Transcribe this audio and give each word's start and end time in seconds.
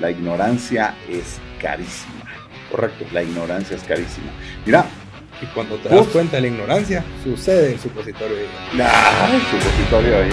La 0.00 0.10
ignorancia 0.10 0.94
es 1.10 1.38
carísima. 1.60 2.24
Correcto. 2.70 3.04
La 3.12 3.22
ignorancia 3.22 3.76
es 3.76 3.82
carísima. 3.82 4.30
Mira, 4.64 4.86
Y 5.42 5.46
cuando 5.54 5.76
te 5.76 5.88
das 5.90 6.06
cuenta 6.08 6.36
de 6.36 6.42
la 6.42 6.48
ignorancia, 6.48 7.04
sucede 7.22 7.72
el 7.72 7.78
supositorio 7.78 8.34
de 8.36 8.46
¡ah! 8.82 9.30
el 9.34 9.40
supositorio 9.42 10.10
de. 10.20 10.30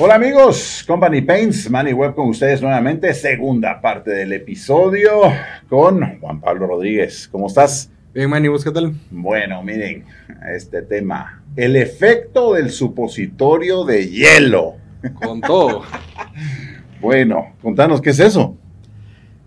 Hola 0.00 0.14
amigos, 0.14 0.84
Company 0.86 1.22
Paints, 1.22 1.68
Manny 1.68 1.92
Web 1.92 2.14
con 2.14 2.28
ustedes 2.28 2.62
nuevamente, 2.62 3.12
segunda 3.14 3.80
parte 3.80 4.12
del 4.12 4.32
episodio 4.32 5.22
con 5.68 6.20
Juan 6.20 6.40
Pablo 6.40 6.68
Rodríguez. 6.68 7.28
¿Cómo 7.32 7.48
estás? 7.48 7.90
Bien, 8.14 8.30
Manny, 8.30 8.46
¿vos 8.46 8.62
qué 8.64 8.70
tal? 8.70 8.92
Bueno, 9.10 9.62
miren, 9.62 10.04
este 10.54 10.82
tema, 10.82 11.37
el 11.58 11.76
efecto 11.76 12.54
del 12.54 12.70
supositorio 12.70 13.84
de 13.84 14.08
hielo. 14.08 14.76
Con 15.14 15.40
todo. 15.40 15.82
Bueno, 17.00 17.52
contanos, 17.62 18.00
¿qué 18.00 18.10
es 18.10 18.18
eso? 18.18 18.56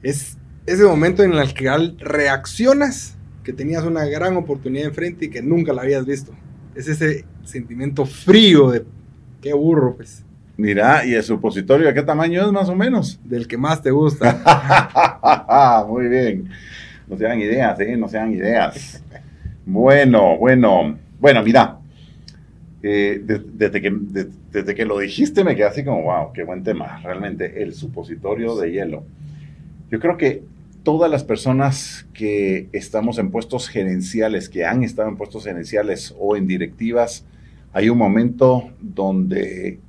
es 0.02 0.38
ese 0.66 0.84
momento 0.86 1.22
en 1.22 1.34
el 1.34 1.54
que 1.54 1.68
al- 1.68 1.98
reaccionas 2.00 3.18
que 3.44 3.52
tenías 3.52 3.84
una 3.84 4.06
gran 4.06 4.38
oportunidad 4.38 4.86
enfrente 4.88 5.26
y 5.26 5.30
que 5.30 5.42
nunca 5.42 5.74
la 5.74 5.82
habías 5.82 6.06
visto. 6.06 6.32
Es 6.76 6.88
ese 6.88 7.26
sentimiento 7.44 8.06
frío 8.06 8.72
de 8.72 8.86
qué 9.42 9.52
burro, 9.54 9.96
pues, 9.98 10.24
Mira, 10.56 11.06
¿y 11.06 11.14
el 11.14 11.24
supositorio 11.24 11.88
de 11.88 11.94
qué 11.94 12.04
tamaño 12.04 12.46
es 12.46 12.52
más 12.54 12.70
o 12.70 12.76
menos? 12.76 13.20
del 13.26 13.46
que 13.48 13.58
más 13.58 13.82
te 13.82 13.92
gusta. 13.92 15.84
Muy 15.90 16.08
bien. 16.08 16.50
No 17.08 17.18
se 17.18 17.26
hagan 17.26 17.42
ideas, 17.42 17.78
¿eh? 17.82 17.98
No 17.98 18.08
se 18.08 18.18
hagan 18.18 18.32
ideas. 18.32 19.04
Bueno, 19.66 20.38
bueno. 20.38 20.98
Bueno, 21.20 21.44
mira. 21.44 21.80
Eh, 22.84 23.22
de- 23.24 23.42
desde, 23.54 23.82
que, 23.82 23.92
de- 23.92 24.30
desde 24.52 24.76
que 24.76 24.86
lo 24.86 24.98
dijiste 25.00 25.44
me 25.44 25.56
quedé 25.56 25.66
así 25.66 25.84
como, 25.84 26.04
wow, 26.04 26.34
qué 26.34 26.44
buen 26.44 26.64
tema. 26.64 27.00
Realmente, 27.04 27.62
el 27.64 27.74
supositorio 27.74 28.56
de 28.56 28.72
hielo. 28.72 29.04
Yo 29.92 30.00
creo 30.00 30.18
que 30.18 30.44
todas 30.84 31.12
las 31.12 31.24
personas 31.24 32.08
que 32.14 32.68
estamos 32.72 33.18
en 33.20 33.30
puestos 33.30 33.68
gerenciales, 33.70 34.50
que 34.50 34.66
han 34.66 34.84
estado 34.84 35.10
en 35.10 35.18
puestos 35.18 35.44
gerenciales 35.44 36.16
o 36.20 36.36
en 36.36 36.48
directivas, 36.48 37.24
hay 37.74 37.90
un 37.90 37.98
momento 37.98 38.72
donde 38.82 39.80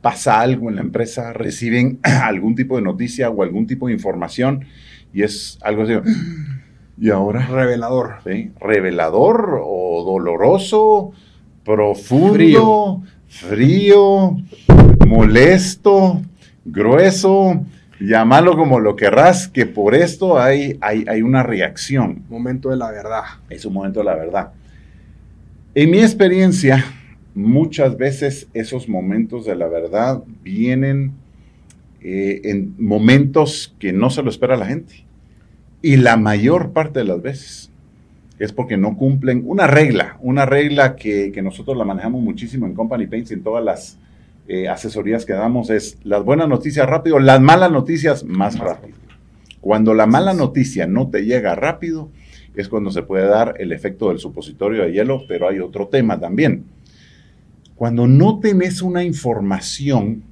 pasa 0.00 0.40
algo 0.40 0.68
en 0.68 0.76
la 0.76 0.80
empresa, 0.82 1.32
reciben 1.32 1.98
algún 2.02 2.54
tipo 2.54 2.76
de 2.76 2.82
noticia 2.82 3.30
o 3.30 3.42
algún 3.42 3.66
tipo 3.66 3.86
de 3.88 3.92
información 3.92 4.64
y 5.12 5.22
es 5.22 5.58
algo 5.62 5.82
así. 5.82 5.92
Y 6.98 7.10
ahora, 7.10 7.46
Revelador. 7.46 8.16
¿sí? 8.22 8.52
revelador 8.60 9.60
o 9.64 10.04
doloroso, 10.04 11.12
profundo, 11.64 13.02
frío, 13.28 14.36
molesto, 15.06 16.22
grueso, 16.64 17.64
llámalo 18.00 18.56
como 18.56 18.80
lo 18.80 18.96
querrás, 18.96 19.48
que 19.48 19.66
por 19.66 19.94
esto 19.94 20.38
hay, 20.38 20.78
hay, 20.80 21.04
hay 21.08 21.22
una 21.22 21.42
reacción. 21.42 22.24
Momento 22.28 22.70
de 22.70 22.76
la 22.76 22.90
verdad. 22.90 23.22
Es 23.48 23.64
un 23.64 23.74
momento 23.74 24.00
de 24.00 24.06
la 24.06 24.14
verdad. 24.14 24.52
En 25.74 25.90
mi 25.90 26.00
experiencia, 26.00 26.84
muchas 27.34 27.96
veces 27.96 28.48
esos 28.52 28.88
momentos 28.88 29.46
de 29.46 29.56
la 29.56 29.68
verdad 29.68 30.22
vienen 30.42 31.12
eh, 32.02 32.40
en 32.44 32.74
momentos 32.78 33.74
que 33.78 33.92
no 33.92 34.10
se 34.10 34.22
lo 34.22 34.30
espera 34.30 34.56
la 34.56 34.66
gente. 34.66 35.04
Y 35.80 35.96
la 35.96 36.16
mayor 36.16 36.72
parte 36.72 37.00
de 37.00 37.06
las 37.06 37.22
veces 37.22 37.71
es 38.42 38.52
porque 38.52 38.76
no 38.76 38.96
cumplen 38.96 39.44
una 39.46 39.68
regla, 39.68 40.18
una 40.20 40.44
regla 40.44 40.96
que, 40.96 41.30
que 41.30 41.42
nosotros 41.42 41.76
la 41.76 41.84
manejamos 41.84 42.20
muchísimo 42.20 42.66
en 42.66 42.74
Company 42.74 43.06
Paints 43.06 43.30
y 43.30 43.34
en 43.34 43.44
todas 43.44 43.64
las 43.64 43.98
eh, 44.48 44.68
asesorías 44.68 45.24
que 45.24 45.32
damos, 45.32 45.70
es 45.70 45.96
las 46.02 46.24
buenas 46.24 46.48
noticias 46.48 46.84
rápido, 46.88 47.20
las 47.20 47.40
malas 47.40 47.70
noticias 47.70 48.24
más 48.24 48.58
rápido. 48.58 48.98
Cuando 49.60 49.94
la 49.94 50.06
mala 50.06 50.34
noticia 50.34 50.88
no 50.88 51.08
te 51.08 51.24
llega 51.24 51.54
rápido, 51.54 52.10
es 52.56 52.68
cuando 52.68 52.90
se 52.90 53.04
puede 53.04 53.28
dar 53.28 53.54
el 53.60 53.70
efecto 53.70 54.08
del 54.08 54.18
supositorio 54.18 54.82
de 54.82 54.92
hielo, 54.92 55.22
pero 55.28 55.48
hay 55.48 55.60
otro 55.60 55.86
tema 55.86 56.18
también. 56.18 56.64
Cuando 57.76 58.08
no 58.08 58.40
tenés 58.40 58.82
una 58.82 59.04
información 59.04 60.24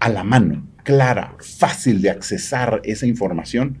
a 0.00 0.08
la 0.08 0.24
mano, 0.24 0.66
clara, 0.84 1.34
fácil 1.38 2.00
de 2.00 2.08
accesar 2.08 2.80
esa 2.84 3.06
información, 3.06 3.76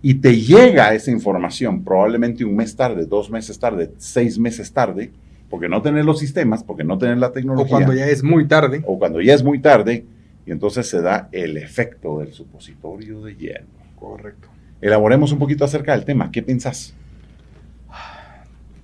y 0.00 0.14
te 0.14 0.36
llega 0.40 0.94
esa 0.94 1.10
información 1.10 1.82
probablemente 1.82 2.44
un 2.44 2.56
mes 2.56 2.76
tarde, 2.76 3.06
dos 3.06 3.30
meses 3.30 3.58
tarde, 3.58 3.92
seis 3.98 4.38
meses 4.38 4.72
tarde, 4.72 5.10
porque 5.50 5.68
no 5.68 5.82
tenés 5.82 6.04
los 6.04 6.18
sistemas, 6.18 6.62
porque 6.62 6.84
no 6.84 6.98
tenés 6.98 7.18
la 7.18 7.32
tecnología, 7.32 7.76
O 7.76 7.78
cuando 7.78 7.94
ya 7.94 8.06
es 8.06 8.22
muy 8.22 8.46
tarde. 8.46 8.82
o 8.86 8.98
cuando 8.98 9.20
ya 9.20 9.34
es 9.34 9.42
muy 9.42 9.58
tarde, 9.60 10.04
y 10.46 10.52
entonces 10.52 10.86
se 10.86 11.02
da 11.02 11.28
el 11.32 11.56
efecto 11.56 12.20
del 12.20 12.32
supositorio 12.32 13.22
de 13.22 13.36
hielo. 13.36 13.66
Correcto. 13.98 14.48
Elaboremos 14.80 15.32
un 15.32 15.38
poquito 15.38 15.64
acerca 15.64 15.92
del 15.92 16.04
tema. 16.04 16.30
¿Qué 16.30 16.42
pensás? 16.42 16.94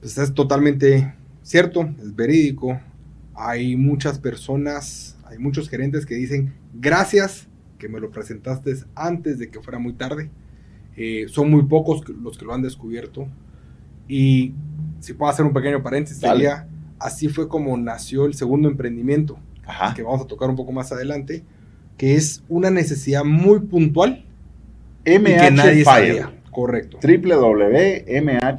Pues 0.01 0.19
es 0.19 0.35
totalmente 0.35 1.15
cierto, 1.43 1.89
es 2.03 2.15
verídico. 2.15 2.79
Hay 3.35 3.77
muchas 3.77 4.19
personas, 4.19 5.17
hay 5.25 5.39
muchos 5.39 5.69
gerentes 5.69 6.05
que 6.05 6.17
dicen, 6.17 6.53
gracias 6.75 7.49
que 7.79 7.89
me 7.89 8.01
lo 8.01 8.11
presentaste 8.11 8.75
antes 8.95 9.39
de 9.39 9.51
que 9.51 9.61
fuera 9.61 9.79
muy 9.79 9.95
tarde. 9.95 10.31
Eh, 10.97 11.27
son 11.29 11.51
muy 11.51 11.63
pocos 11.65 12.03
los 12.09 12.39
que 12.39 12.45
lo 12.45 12.55
han 12.55 12.63
descubierto. 12.63 13.27
Y 14.09 14.53
si 15.01 15.13
puedo 15.15 15.31
hacer 15.31 15.45
un 15.45 15.53
pequeño 15.53 15.83
paréntesis, 15.83 16.19
sería, 16.21 16.67
así 16.99 17.29
fue 17.29 17.49
como 17.49 17.77
nació 17.77 18.27
el 18.27 18.35
segundo 18.35 18.69
emprendimiento, 18.69 19.39
Ajá. 19.67 19.95
que 19.95 20.03
vamos 20.03 20.23
a 20.23 20.27
tocar 20.27 20.49
un 20.51 20.57
poco 20.57 20.73
más 20.73 20.93
adelante, 20.93 21.43
que 21.97 22.15
es 22.15 22.43
una 22.49 22.71
necesidad 22.71 23.25
muy 23.25 23.61
puntual 23.61 24.25
y 25.05 25.19
que 25.19 25.51
nadie 25.51 25.85
sabía. 25.85 26.31
Correcto. 26.51 26.99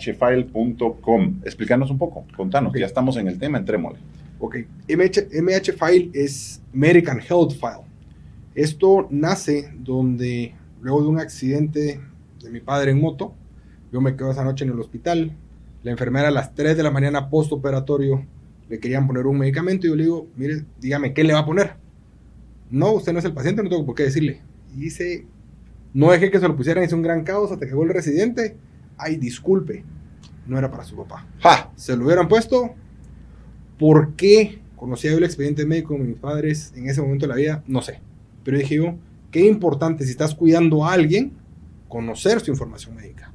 www.mhfile.com. 0.04 1.42
Explícanos 1.44 1.90
un 1.92 1.98
poco, 1.98 2.26
contanos, 2.36 2.72
Ok. 2.72 2.78
ya 2.80 2.86
estamos 2.86 3.18
en 3.18 3.28
el 3.28 3.40
tema, 3.40 3.58
entrémosle. 3.58 4.00
Ok, 4.40 4.58
MH, 4.90 5.30
MH 5.42 5.72
File 5.74 6.10
es 6.14 6.62
American 6.74 7.20
Health 7.20 7.54
File. 7.54 7.86
Esto 8.54 9.08
nace 9.10 9.72
donde 9.80 10.54
luego 10.82 11.02
de 11.04 11.08
un 11.08 11.20
accidente 11.20 12.00
de 12.46 12.52
mi 12.52 12.62
padre 12.62 12.92
en 12.92 13.02
moto, 13.02 13.34
yo 13.92 14.02
me 14.02 14.16
quedo 14.16 14.32
esa 14.32 14.44
noche 14.44 14.64
en 14.64 14.72
el 14.72 14.80
hospital. 14.80 15.32
La 15.84 15.92
enfermera 15.92 16.30
a 16.30 16.32
las 16.32 16.56
3 16.56 16.78
de 16.78 16.84
la 16.84 16.92
mañana 16.92 17.30
postoperatorio 17.30 18.26
le 18.70 18.80
querían 18.80 19.06
poner 19.08 19.28
un 19.28 19.38
medicamento 19.38 19.86
y 19.86 19.90
yo 19.90 19.96
le 19.96 20.04
digo, 20.04 20.28
mire, 20.36 20.64
dígame, 20.80 21.14
¿qué 21.14 21.24
le 21.24 21.34
va 21.34 21.40
a 21.40 21.46
poner? 21.46 21.76
No, 22.72 22.94
usted 22.94 23.14
no 23.14 23.20
es 23.20 23.26
el 23.26 23.34
paciente, 23.34 23.62
no 23.62 23.70
tengo 23.70 23.86
por 23.86 23.96
qué 23.96 24.04
decirle. 24.04 24.42
Y 24.76 24.82
dice, 24.82 25.26
no 25.94 26.12
dejé 26.12 26.32
que 26.32 26.40
se 26.40 26.48
lo 26.48 26.56
pusieran, 26.56 26.84
hice 26.84 26.96
un 26.96 27.02
gran 27.02 27.24
caos 27.24 27.52
hasta 27.52 27.66
que 27.66 27.72
llegó 27.72 27.84
el 27.84 27.90
residente. 27.90 28.56
Ay, 28.98 29.18
disculpe, 29.18 29.84
no 30.48 30.58
era 30.58 30.72
para 30.72 30.84
su 30.84 30.96
papá 30.96 31.26
¡Ja! 31.40 31.72
se 31.76 31.96
lo 31.96 32.06
hubieran 32.06 32.28
puesto. 32.28 32.74
¿Por 33.78 34.16
qué 34.16 34.60
conocía 34.76 35.12
yo 35.12 35.18
el 35.18 35.24
expediente 35.24 35.66
médico 35.66 35.94
de 35.94 36.00
mis 36.00 36.18
padres 36.18 36.74
en 36.76 36.90
ese 36.90 37.02
momento 37.02 37.26
de 37.26 37.30
la 37.30 37.36
vida? 37.36 37.64
No 37.68 37.82
sé. 37.82 38.00
Pero 38.44 38.58
dije 38.58 38.76
yo, 38.76 38.96
qué 39.32 39.46
importante 39.46 40.06
si 40.06 40.12
estás 40.12 40.34
cuidando 40.34 40.86
a 40.86 40.94
alguien, 40.94 41.34
conocer 41.96 42.42
su 42.42 42.52
información 42.52 42.94
médica. 42.94 43.32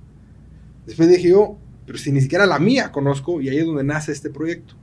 Después 0.84 1.09
dije 1.09 1.31
yo, 1.31 1.56
pero 1.87 1.97
si 1.97 2.12
ni 2.12 2.21
siquiera 2.21 2.44
la 2.44 2.59
mía 2.59 2.93
conozco, 2.93 3.41
y 3.41 3.48
ahí 3.48 3.56
es 3.56 3.65
donde 3.65 3.84
nace 3.84 4.12
este 4.12 4.28
proyecto. 4.28 4.75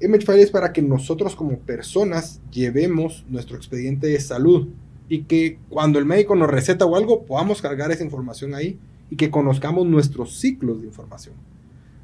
Image 0.00 0.24
File 0.24 0.40
es 0.40 0.50
para 0.50 0.72
que 0.72 0.80
nosotros 0.80 1.36
como 1.36 1.58
personas 1.58 2.40
llevemos 2.50 3.26
nuestro 3.28 3.58
expediente 3.58 4.06
de 4.06 4.18
salud 4.18 4.70
y 5.10 5.24
que 5.24 5.58
cuando 5.68 5.98
el 5.98 6.06
médico 6.06 6.34
nos 6.34 6.48
receta 6.48 6.86
o 6.86 6.96
algo, 6.96 7.26
podamos 7.26 7.60
cargar 7.60 7.92
esa 7.92 8.04
información 8.04 8.54
ahí 8.54 8.78
y 9.10 9.16
que 9.16 9.30
conozcamos 9.30 9.86
nuestros 9.86 10.38
ciclos 10.40 10.80
de 10.80 10.86
información 10.86 11.34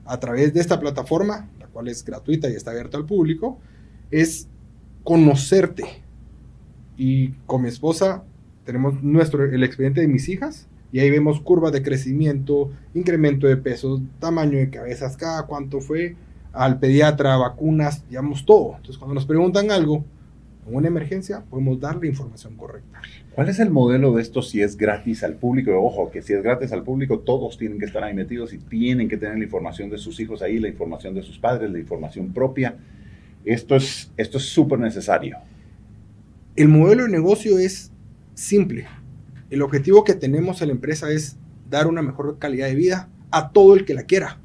a 0.04 0.20
través 0.20 0.52
de 0.52 0.60
esta 0.60 0.78
plataforma, 0.78 1.48
la 1.58 1.68
cual 1.68 1.88
es 1.88 2.04
gratuita 2.04 2.50
y 2.50 2.56
está 2.56 2.72
abierta 2.72 2.98
al 2.98 3.06
público, 3.06 3.58
es 4.10 4.48
conocerte. 5.02 6.02
Y 6.98 7.28
con 7.46 7.62
mi 7.62 7.68
esposa 7.70 8.22
tenemos 8.68 9.02
nuestro, 9.02 9.46
el 9.46 9.64
expediente 9.64 10.02
de 10.02 10.08
mis 10.08 10.28
hijas 10.28 10.68
y 10.92 10.98
ahí 10.98 11.10
vemos 11.10 11.40
curvas 11.40 11.72
de 11.72 11.82
crecimiento, 11.82 12.70
incremento 12.92 13.46
de 13.46 13.56
pesos, 13.56 14.02
tamaño 14.20 14.58
de 14.58 14.68
cabezas, 14.68 15.16
cada 15.16 15.46
cuánto 15.46 15.80
fue, 15.80 16.16
al 16.52 16.78
pediatra, 16.78 17.38
vacunas, 17.38 18.06
llevamos 18.10 18.44
todo. 18.44 18.74
Entonces 18.76 18.98
cuando 18.98 19.14
nos 19.14 19.24
preguntan 19.24 19.70
algo, 19.70 20.04
en 20.68 20.76
una 20.76 20.86
emergencia, 20.86 21.42
podemos 21.48 21.80
dar 21.80 21.96
la 21.96 22.08
información 22.08 22.56
correcta. 22.58 23.00
¿Cuál 23.34 23.48
es 23.48 23.58
el 23.58 23.70
modelo 23.70 24.14
de 24.14 24.20
esto 24.20 24.42
si 24.42 24.60
es 24.60 24.76
gratis 24.76 25.24
al 25.24 25.36
público? 25.36 25.72
Ojo, 25.82 26.10
que 26.10 26.20
si 26.20 26.34
es 26.34 26.42
gratis 26.42 26.70
al 26.70 26.82
público, 26.82 27.20
todos 27.20 27.56
tienen 27.56 27.78
que 27.78 27.86
estar 27.86 28.04
ahí 28.04 28.12
metidos 28.12 28.52
y 28.52 28.58
tienen 28.58 29.08
que 29.08 29.16
tener 29.16 29.38
la 29.38 29.44
información 29.44 29.88
de 29.88 29.96
sus 29.96 30.20
hijos 30.20 30.42
ahí, 30.42 30.58
la 30.58 30.68
información 30.68 31.14
de 31.14 31.22
sus 31.22 31.38
padres, 31.38 31.70
la 31.70 31.78
información 31.78 32.34
propia. 32.34 32.76
Esto 33.46 33.76
es 33.76 34.12
esto 34.18 34.36
es 34.36 34.44
súper 34.44 34.78
necesario. 34.78 35.38
El 36.54 36.68
modelo 36.68 37.04
de 37.04 37.08
negocio 37.08 37.58
es 37.58 37.92
simple. 38.38 38.86
El 39.50 39.62
objetivo 39.62 40.04
que 40.04 40.14
tenemos 40.14 40.62
en 40.62 40.68
la 40.68 40.74
empresa 40.74 41.10
es 41.10 41.36
dar 41.68 41.86
una 41.86 42.02
mejor 42.02 42.38
calidad 42.38 42.68
de 42.68 42.74
vida 42.74 43.08
a 43.30 43.50
todo 43.50 43.74
el 43.74 43.84
que 43.84 43.94
la 43.94 44.04
quiera. 44.04 44.38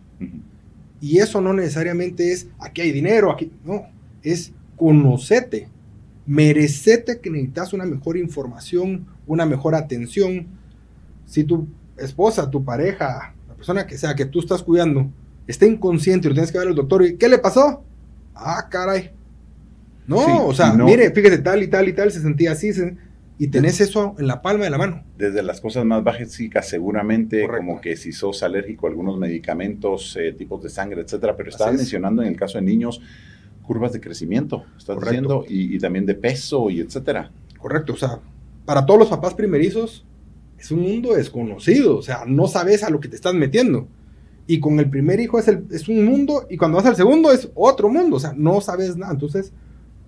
Y 1.00 1.20
eso 1.20 1.42
no 1.42 1.54
necesariamente 1.54 2.32
es 2.32 2.48
aquí 2.60 2.82
hay 2.82 2.92
dinero, 2.92 3.32
aquí 3.32 3.52
no, 3.64 3.84
es 4.24 4.54
conocete, 4.78 5.68
merecete 6.26 7.20
que 7.20 7.30
necesitas 7.30 7.74
una 7.74 7.86
mejor 7.86 8.18
información, 8.18 9.06
una 9.28 9.46
mejor 9.46 9.76
atención. 9.76 10.48
Si 11.26 11.44
tu 11.44 11.68
esposa, 11.98 12.50
tu 12.50 12.64
pareja, 12.64 13.36
la 13.48 13.54
persona 13.54 13.86
que 13.86 13.98
sea 13.98 14.16
que 14.16 14.26
tú 14.26 14.40
estás 14.40 14.64
cuidando, 14.64 15.10
está 15.46 15.66
inconsciente 15.66 16.28
y 16.28 16.30
lo 16.30 16.34
tienes 16.34 16.52
que 16.52 16.58
ver 16.58 16.70
al 16.70 16.76
doctor 16.76 17.06
y 17.06 17.18
¿qué 17.18 17.28
le 17.28 17.38
pasó? 17.38 17.84
Ah, 18.34 18.68
caray. 18.70 19.12
No, 20.08 20.48
o 20.48 20.54
sea, 20.54 20.74
mire, 20.74 21.12
fíjate, 21.12 21.38
tal 21.38 21.64
y 21.64 21.68
tal 21.68 21.88
y 21.88 21.94
tal, 21.94 22.12
se 22.12 22.22
sentía 22.22 22.54
así, 22.54 22.72
y 23.38 23.48
tenés 23.48 23.82
eso 23.82 24.16
en 24.20 24.28
la 24.28 24.42
palma 24.42 24.66
de 24.66 24.70
la 24.70 24.78
mano. 24.78 25.04
Desde 25.18 25.42
las 25.42 25.60
cosas 25.60 25.86
más 25.86 26.04
básicas, 26.04 26.68
seguramente, 26.68 27.48
como 27.48 27.82
que 27.82 27.96
si 27.96 28.12
sos 28.12 28.44
alérgico 28.44 28.88
a 28.88 28.90
algunos 28.90 29.18
medicamentos, 29.18 30.16
eh, 30.20 30.34
tipos 30.34 30.62
de 30.62 30.70
sangre, 30.70 31.02
etcétera, 31.02 31.36
pero 31.36 31.50
estás 31.50 31.74
mencionando 31.74 32.22
en 32.22 32.30
el 32.30 32.38
caso 32.38 32.58
de 32.58 32.64
niños 32.64 33.02
curvas 33.64 33.94
de 33.94 34.02
crecimiento, 34.02 34.66
estás 34.78 35.00
diciendo, 35.00 35.46
y, 35.48 35.76
y, 35.76 35.80
también 35.80 36.06
de 36.06 36.16
peso 36.16 36.70
y 36.70 36.82
etcétera. 36.82 37.32
Correcto, 37.58 37.94
o 37.94 37.98
sea, 37.98 38.20
para 38.66 38.86
todos 38.86 39.00
los 39.00 39.10
papás 39.10 39.34
primerizos 39.34 40.06
es 40.60 40.72
un 40.72 40.82
mundo 40.82 41.14
desconocido, 41.14 41.98
o 41.98 42.02
sea, 42.02 42.24
no 42.26 42.48
sabes 42.48 42.84
a 42.84 42.90
lo 42.90 43.00
que 43.00 43.08
te 43.08 43.16
estás 43.16 43.34
metiendo. 43.34 43.88
Y 44.46 44.60
con 44.60 44.80
el 44.80 44.90
primer 44.90 45.22
hijo 45.22 45.40
es, 45.40 45.48
el, 45.48 45.66
es 45.72 45.88
un 45.88 46.06
mundo, 46.06 46.46
y 46.50 46.58
cuando 46.58 46.78
vas 46.78 46.86
al 46.86 46.96
segundo 46.96 47.32
es 47.32 47.50
otro 47.56 47.90
mundo, 47.90 48.18
o 48.18 48.20
sea, 48.20 48.34
no 48.36 48.60
sabes 48.62 48.98
nada. 48.98 49.14
Entonces, 49.14 49.54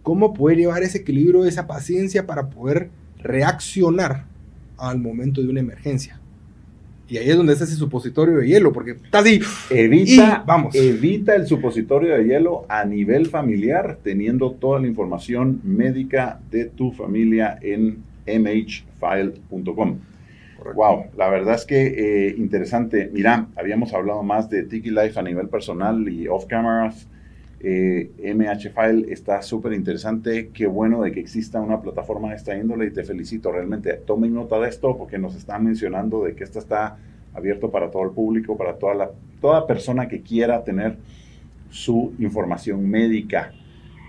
¿cómo 0.01 0.33
poder 0.33 0.57
llevar 0.57 0.83
ese 0.83 0.99
equilibrio, 0.99 1.45
esa 1.45 1.67
paciencia 1.67 2.25
para 2.25 2.49
poder 2.49 2.89
reaccionar 3.21 4.25
al 4.77 4.99
momento 4.99 5.41
de 5.41 5.49
una 5.49 5.59
emergencia? 5.59 6.19
Y 7.07 7.17
ahí 7.17 7.29
es 7.29 7.37
donde 7.37 7.53
está 7.53 7.65
ese 7.65 7.75
supositorio 7.75 8.37
de 8.37 8.47
hielo, 8.47 8.73
porque 8.73 8.91
está 8.91 9.19
así. 9.19 9.39
Evita, 9.69 10.43
vamos. 10.45 10.73
evita 10.73 11.35
el 11.35 11.45
supositorio 11.45 12.15
de 12.15 12.25
hielo 12.25 12.65
a 12.67 12.83
nivel 12.83 13.27
familiar, 13.27 13.99
teniendo 14.03 14.51
toda 14.51 14.79
la 14.79 14.87
información 14.87 15.61
médica 15.63 16.39
de 16.49 16.65
tu 16.65 16.91
familia 16.91 17.59
en 17.61 18.03
mhfile.com. 18.25 19.99
Wow, 20.73 21.05
la 21.15 21.29
verdad 21.29 21.55
es 21.55 21.65
que 21.65 21.85
eh, 21.85 22.35
interesante. 22.37 23.11
Mira, 23.13 23.47
habíamos 23.55 23.93
hablado 23.93 24.23
más 24.23 24.49
de 24.49 24.63
Tiki 24.63 24.89
Life 24.89 25.19
a 25.19 25.21
nivel 25.21 25.47
personal 25.47 26.09
y 26.09 26.27
off 26.27 26.47
cameras. 26.47 27.07
Eh, 27.67 28.11
MH 28.35 28.69
File 28.69 29.11
está 29.11 29.41
súper 29.41 29.73
interesante. 29.73 30.51
Qué 30.53 30.67
bueno 30.67 31.01
de 31.01 31.11
que 31.11 31.19
exista 31.19 31.59
una 31.59 31.81
plataforma 31.81 32.29
de 32.29 32.35
esta 32.35 32.55
índole 32.55 32.85
y 32.85 32.91
te 32.91 33.03
felicito. 33.03 33.51
Realmente 33.51 33.93
tomen 33.93 34.35
nota 34.35 34.59
de 34.59 34.69
esto 34.69 34.95
porque 34.95 35.17
nos 35.17 35.35
están 35.35 35.63
mencionando 35.63 36.25
de 36.25 36.35
que 36.35 36.43
esto 36.43 36.59
está 36.59 36.97
abierto 37.33 37.71
para 37.71 37.89
todo 37.89 38.03
el 38.03 38.11
público, 38.11 38.55
para 38.55 38.75
toda, 38.75 38.93
la, 38.93 39.09
toda 39.41 39.65
persona 39.65 40.07
que 40.07 40.21
quiera 40.21 40.63
tener 40.63 40.97
su 41.71 42.13
información 42.19 42.87
médica 42.87 43.51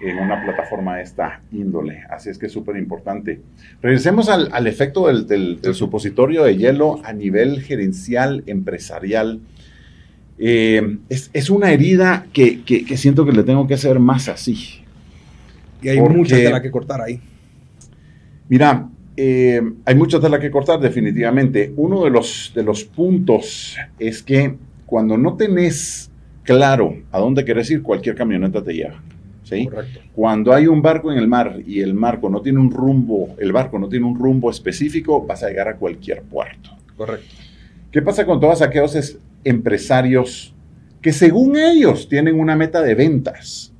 en 0.03 0.19
una 0.19 0.44
plataforma 0.44 0.97
de 0.97 1.05
esta 1.05 1.41
índole. 1.50 2.03
Así 2.11 2.29
es 2.29 2.37
que 2.37 2.47
es 2.47 2.53
súper 2.53 2.76
importante. 2.76 3.41
Regresemos 3.81 4.29
al, 4.29 4.67
efecto 4.67 5.06
del, 5.06 5.61
supositorio 5.73 6.44
de 6.44 6.58
hielo 6.58 7.00
a 7.05 7.14
nivel 7.14 7.62
gerencial, 7.62 8.43
empresarial. 8.47 9.41
Eh, 10.38 10.98
es, 11.08 11.50
una 11.50 11.72
herida 11.72 12.26
que, 12.32 12.62
siento 12.96 13.24
que 13.24 13.32
le 13.32 13.42
tengo 13.42 13.66
que 13.66 13.74
hacer 13.74 13.98
más 13.98 14.28
así. 14.28 14.82
Y 15.82 15.88
hay 15.88 16.00
mucha 16.00 16.36
tela 16.36 16.62
que 16.62 16.70
cortar 16.70 17.00
ahí. 17.00 17.20
Mira, 18.48 18.88
eh, 19.16 19.62
hay 19.84 19.94
mucha 19.94 20.20
tela 20.20 20.38
que 20.38 20.50
cortar 20.50 20.80
definitivamente. 20.80 21.72
Uno 21.76 22.04
de 22.04 22.10
los, 22.10 22.52
de 22.54 22.62
los 22.62 22.84
puntos 22.84 23.76
es 23.98 24.22
que 24.22 24.56
cuando 24.84 25.16
no 25.16 25.36
tenés 25.36 26.10
claro 26.42 26.96
a 27.10 27.18
dónde 27.18 27.44
quieres 27.44 27.70
ir, 27.70 27.82
cualquier 27.82 28.14
camioneta 28.14 28.62
te 28.62 28.72
lleva. 28.72 29.02
Cuando 30.14 30.52
hay 30.52 30.66
un 30.66 30.82
barco 30.82 31.12
en 31.12 31.18
el 31.18 31.28
mar 31.28 31.60
y 31.64 31.80
el 31.80 31.94
barco 31.94 32.28
no 32.28 32.40
tiene 32.40 32.58
un 32.58 32.70
rumbo, 32.70 33.36
el 33.38 33.52
barco 33.52 33.78
no 33.78 33.88
tiene 33.88 34.06
un 34.06 34.18
rumbo 34.18 34.50
específico, 34.50 35.24
vas 35.24 35.42
a 35.42 35.48
llegar 35.48 35.68
a 35.68 35.76
cualquier 35.76 36.22
puerto. 36.22 36.70
Correcto. 36.96 37.34
¿Qué 37.92 38.02
pasa 38.02 38.26
con 38.26 38.40
todos 38.40 38.60
aquellos 38.62 39.18
empresarios 39.48 40.54
que 41.00 41.12
según 41.12 41.56
ellos 41.56 42.08
tienen 42.08 42.38
una 42.38 42.56
meta 42.56 42.82
de 42.82 42.94
ventas, 42.94 43.72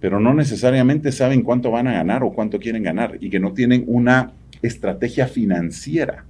pero 0.00 0.20
no 0.20 0.34
necesariamente 0.34 1.12
saben 1.12 1.42
cuánto 1.42 1.70
van 1.70 1.86
a 1.86 1.92
ganar 1.92 2.22
o 2.24 2.32
cuánto 2.32 2.58
quieren 2.58 2.82
ganar 2.82 3.16
y 3.20 3.30
que 3.30 3.40
no 3.40 3.52
tienen 3.52 3.84
una 3.86 4.32
estrategia 4.62 5.28
financiera? 5.28 6.24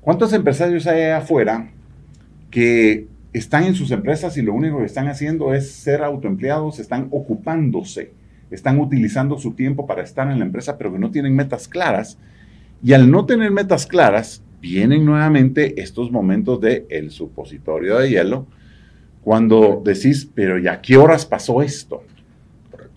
¿Cuántos 0.00 0.32
empresarios 0.32 0.86
hay 0.86 1.04
afuera 1.10 1.70
que 2.50 3.06
están 3.32 3.64
en 3.64 3.74
sus 3.74 3.90
empresas 3.90 4.36
y 4.36 4.42
lo 4.42 4.54
único 4.54 4.78
que 4.78 4.86
están 4.86 5.08
haciendo 5.08 5.54
es 5.54 5.70
ser 5.70 6.02
autoempleados, 6.02 6.78
están 6.78 7.08
ocupándose, 7.10 8.12
están 8.50 8.80
utilizando 8.80 9.38
su 9.38 9.52
tiempo 9.52 9.86
para 9.86 10.02
estar 10.02 10.30
en 10.30 10.38
la 10.38 10.44
empresa, 10.44 10.78
pero 10.78 10.92
que 10.92 10.98
no 10.98 11.10
tienen 11.10 11.36
metas 11.36 11.68
claras. 11.68 12.18
Y 12.82 12.92
al 12.92 13.10
no 13.10 13.26
tener 13.26 13.50
metas 13.50 13.86
claras, 13.86 14.42
vienen 14.60 15.04
nuevamente 15.04 15.80
estos 15.80 16.10
momentos 16.10 16.60
de 16.60 16.86
el 16.90 17.10
supositorio 17.10 17.98
de 17.98 18.10
hielo, 18.10 18.46
cuando 19.22 19.82
decís, 19.84 20.28
pero 20.32 20.58
¿ya 20.58 20.80
qué 20.80 20.96
horas 20.96 21.26
pasó 21.26 21.62
esto? 21.62 22.04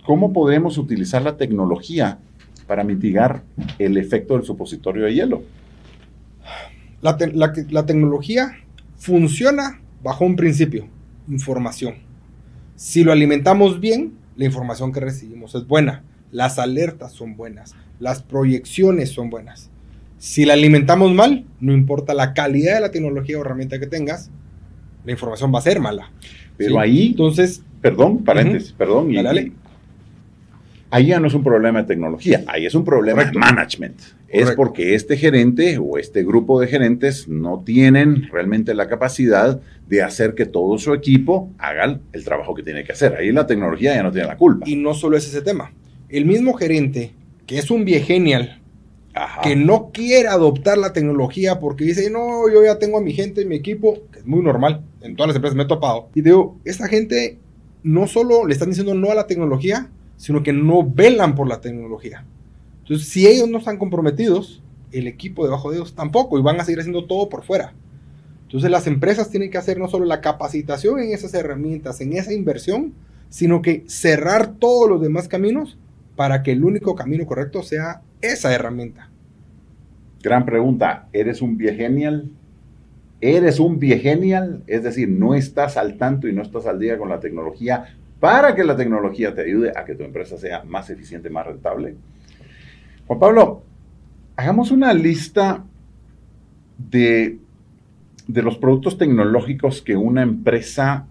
¿Cómo 0.06 0.32
podemos 0.32 0.78
utilizar 0.78 1.22
la 1.22 1.38
tecnología 1.38 2.20
para 2.68 2.84
mitigar 2.84 3.44
el 3.80 3.98
efecto 3.98 4.36
del 4.36 4.46
supositorio 4.46 5.06
de 5.06 5.14
hielo? 5.14 5.44
La 7.02 7.18
tecnología 7.86 8.58
funciona 8.98 9.82
bajo 10.04 10.24
un 10.24 10.36
principio, 10.36 10.88
información. 11.28 11.96
Si 12.76 13.04
lo 13.04 13.12
alimentamos 13.12 13.80
bien, 13.80 14.14
la 14.36 14.46
información 14.46 14.92
que 14.92 15.00
recibimos 15.00 15.56
es 15.56 15.68
buena, 15.68 16.04
las 16.32 16.60
alertas 16.60 17.12
son 17.12 17.36
buenas, 17.36 17.76
las 18.00 18.22
proyecciones 18.22 19.10
son 19.10 19.30
buenas. 19.30 19.71
Si 20.22 20.46
la 20.46 20.54
alimentamos 20.54 21.12
mal, 21.16 21.46
no 21.60 21.74
importa 21.74 22.14
la 22.14 22.36
calidad 22.36 22.76
de 22.76 22.82
la 22.82 22.92
tecnología 22.92 23.40
o 23.40 23.42
herramienta 23.42 23.80
que 23.80 23.88
tengas, 23.88 24.30
la 25.04 25.14
información 25.14 25.52
va 25.52 25.58
a 25.58 25.64
ser 25.64 25.80
mala. 25.80 26.12
Pero 26.58 26.80
ahí, 26.80 27.08
entonces, 27.08 27.64
perdón, 27.82 28.24
paréntesis, 28.24 28.72
perdón, 28.72 29.12
y, 29.12 29.18
ahí 30.92 31.08
ya 31.08 31.20
no 31.20 31.26
es 31.26 31.34
un 31.34 31.44
problema 31.44 31.82
de 31.82 31.88
tecnología, 31.88 32.44
ahí 32.46 32.68
es 32.68 32.76
un 32.76 32.86
problema 32.86 33.26
de 33.26 33.32
management. 33.32 34.00
Es 34.28 34.52
porque 34.52 34.94
este 34.94 35.18
gerente 35.18 35.80
o 35.80 35.98
este 35.98 36.24
grupo 36.24 36.62
de 36.62 36.68
gerentes 36.68 37.28
no 37.28 37.64
tienen 37.66 38.30
realmente 38.32 38.76
la 38.76 38.88
capacidad 38.88 39.60
de 39.88 40.04
hacer 40.04 40.36
que 40.36 40.46
todo 40.46 40.78
su 40.78 40.94
equipo 40.94 41.50
haga 41.58 42.00
el 42.14 42.24
trabajo 42.24 42.54
que 42.54 42.62
tiene 42.62 42.84
que 42.84 42.92
hacer. 42.92 43.16
Ahí 43.16 43.32
la 43.32 43.48
tecnología 43.48 43.96
ya 43.96 44.04
no 44.04 44.12
tiene 44.12 44.28
la 44.28 44.38
culpa. 44.38 44.70
Y 44.70 44.76
no 44.76 44.94
solo 44.94 45.18
es 45.18 45.26
ese 45.26 45.42
tema. 45.42 45.74
El 46.10 46.26
mismo 46.26 46.54
gerente, 46.54 47.12
que 47.48 47.58
es 47.58 47.72
un 47.72 47.86
viegenial, 47.86 48.61
que 49.44 49.56
no 49.56 49.92
quiere 49.92 50.28
adoptar 50.28 50.78
la 50.78 50.94
tecnología 50.94 51.60
porque 51.60 51.84
dice, 51.84 52.10
no, 52.10 52.50
yo 52.50 52.64
ya 52.64 52.80
tengo 52.80 52.98
a 52.98 53.02
mi 53.02 53.14
gente, 53.14 53.46
mi 53.46 53.56
equipo, 53.56 54.00
que 54.12 54.20
es 54.20 54.26
muy 54.26 54.42
normal, 54.42 54.84
en 55.02 55.16
todas 55.16 55.30
las 55.30 55.36
empresas 55.36 55.56
me 55.56 55.64
he 55.64 55.68
topado. 55.68 56.10
Y 56.16 56.22
digo, 56.22 56.58
esta 56.64 56.88
gente 56.88 57.40
no 57.84 58.08
solo 58.08 58.46
le 58.46 58.54
están 58.54 58.70
diciendo 58.70 58.94
no 58.94 59.12
a 59.12 59.16
la 59.16 59.28
tecnología, 59.28 59.90
sino 60.18 60.44
que 60.44 60.54
no 60.54 60.84
velan 60.84 61.36
por 61.36 61.48
la 61.48 61.62
tecnología. 61.62 62.26
Entonces, 62.84 63.08
si 63.08 63.28
ellos 63.28 63.50
no 63.50 63.58
están 63.58 63.78
comprometidos, 63.78 64.62
el 64.92 65.08
equipo 65.08 65.44
debajo 65.44 65.72
de 65.72 65.78
ellos 65.78 65.96
tampoco, 65.96 66.38
y 66.38 66.42
van 66.42 66.60
a 66.60 66.66
seguir 66.66 66.80
haciendo 66.80 67.06
todo 67.06 67.28
por 67.28 67.44
fuera. 67.44 67.74
Entonces, 68.44 68.70
las 68.70 68.88
empresas 68.88 69.30
tienen 69.30 69.50
que 69.50 69.58
hacer 69.58 69.80
no 69.80 69.88
solo 69.88 70.06
la 70.06 70.22
capacitación 70.22 71.00
en 71.00 71.14
esas 71.14 71.34
herramientas, 71.34 72.02
en 72.02 72.14
esa 72.14 72.34
inversión, 72.34 72.94
sino 73.30 73.62
que 73.62 73.84
cerrar 73.88 74.56
todos 74.60 74.90
los 74.90 75.02
demás 75.02 75.28
caminos 75.28 75.78
para 76.22 76.44
que 76.44 76.52
el 76.52 76.64
único 76.64 76.94
camino 76.94 77.26
correcto 77.26 77.64
sea 77.64 78.04
esa 78.22 78.54
herramienta. 78.54 79.10
Gran 80.22 80.46
pregunta, 80.46 81.08
¿eres 81.14 81.42
un 81.42 81.58
viegenial? 81.58 82.30
¿Eres 83.22 83.60
un 83.60 83.80
viegenial? 83.80 84.62
Es 84.68 84.84
decir, 84.84 85.10
no 85.10 85.34
estás 85.34 85.78
al 85.78 85.98
tanto 85.98 86.28
y 86.28 86.34
no 86.34 86.44
estás 86.44 86.68
al 86.68 86.78
día 86.78 87.00
con 87.00 87.10
la 87.10 87.20
tecnología 87.20 87.96
para 88.20 88.54
que 88.54 88.64
la 88.64 88.76
tecnología 88.76 89.34
te 89.34 89.42
ayude 89.42 89.72
a 89.76 89.84
que 89.84 89.96
tu 89.96 90.04
empresa 90.04 90.38
sea 90.38 90.64
más 90.64 90.92
eficiente, 90.92 91.32
más 91.32 91.48
rentable. 91.48 91.96
Juan 93.08 93.20
Pablo, 93.20 93.64
hagamos 94.36 94.70
una 94.70 94.94
lista 94.94 95.66
de, 96.78 97.40
de 98.28 98.42
los 98.44 98.60
productos 98.60 98.96
tecnológicos 99.00 99.82
que 99.82 99.98
una 99.98 100.22
empresa 100.22 101.08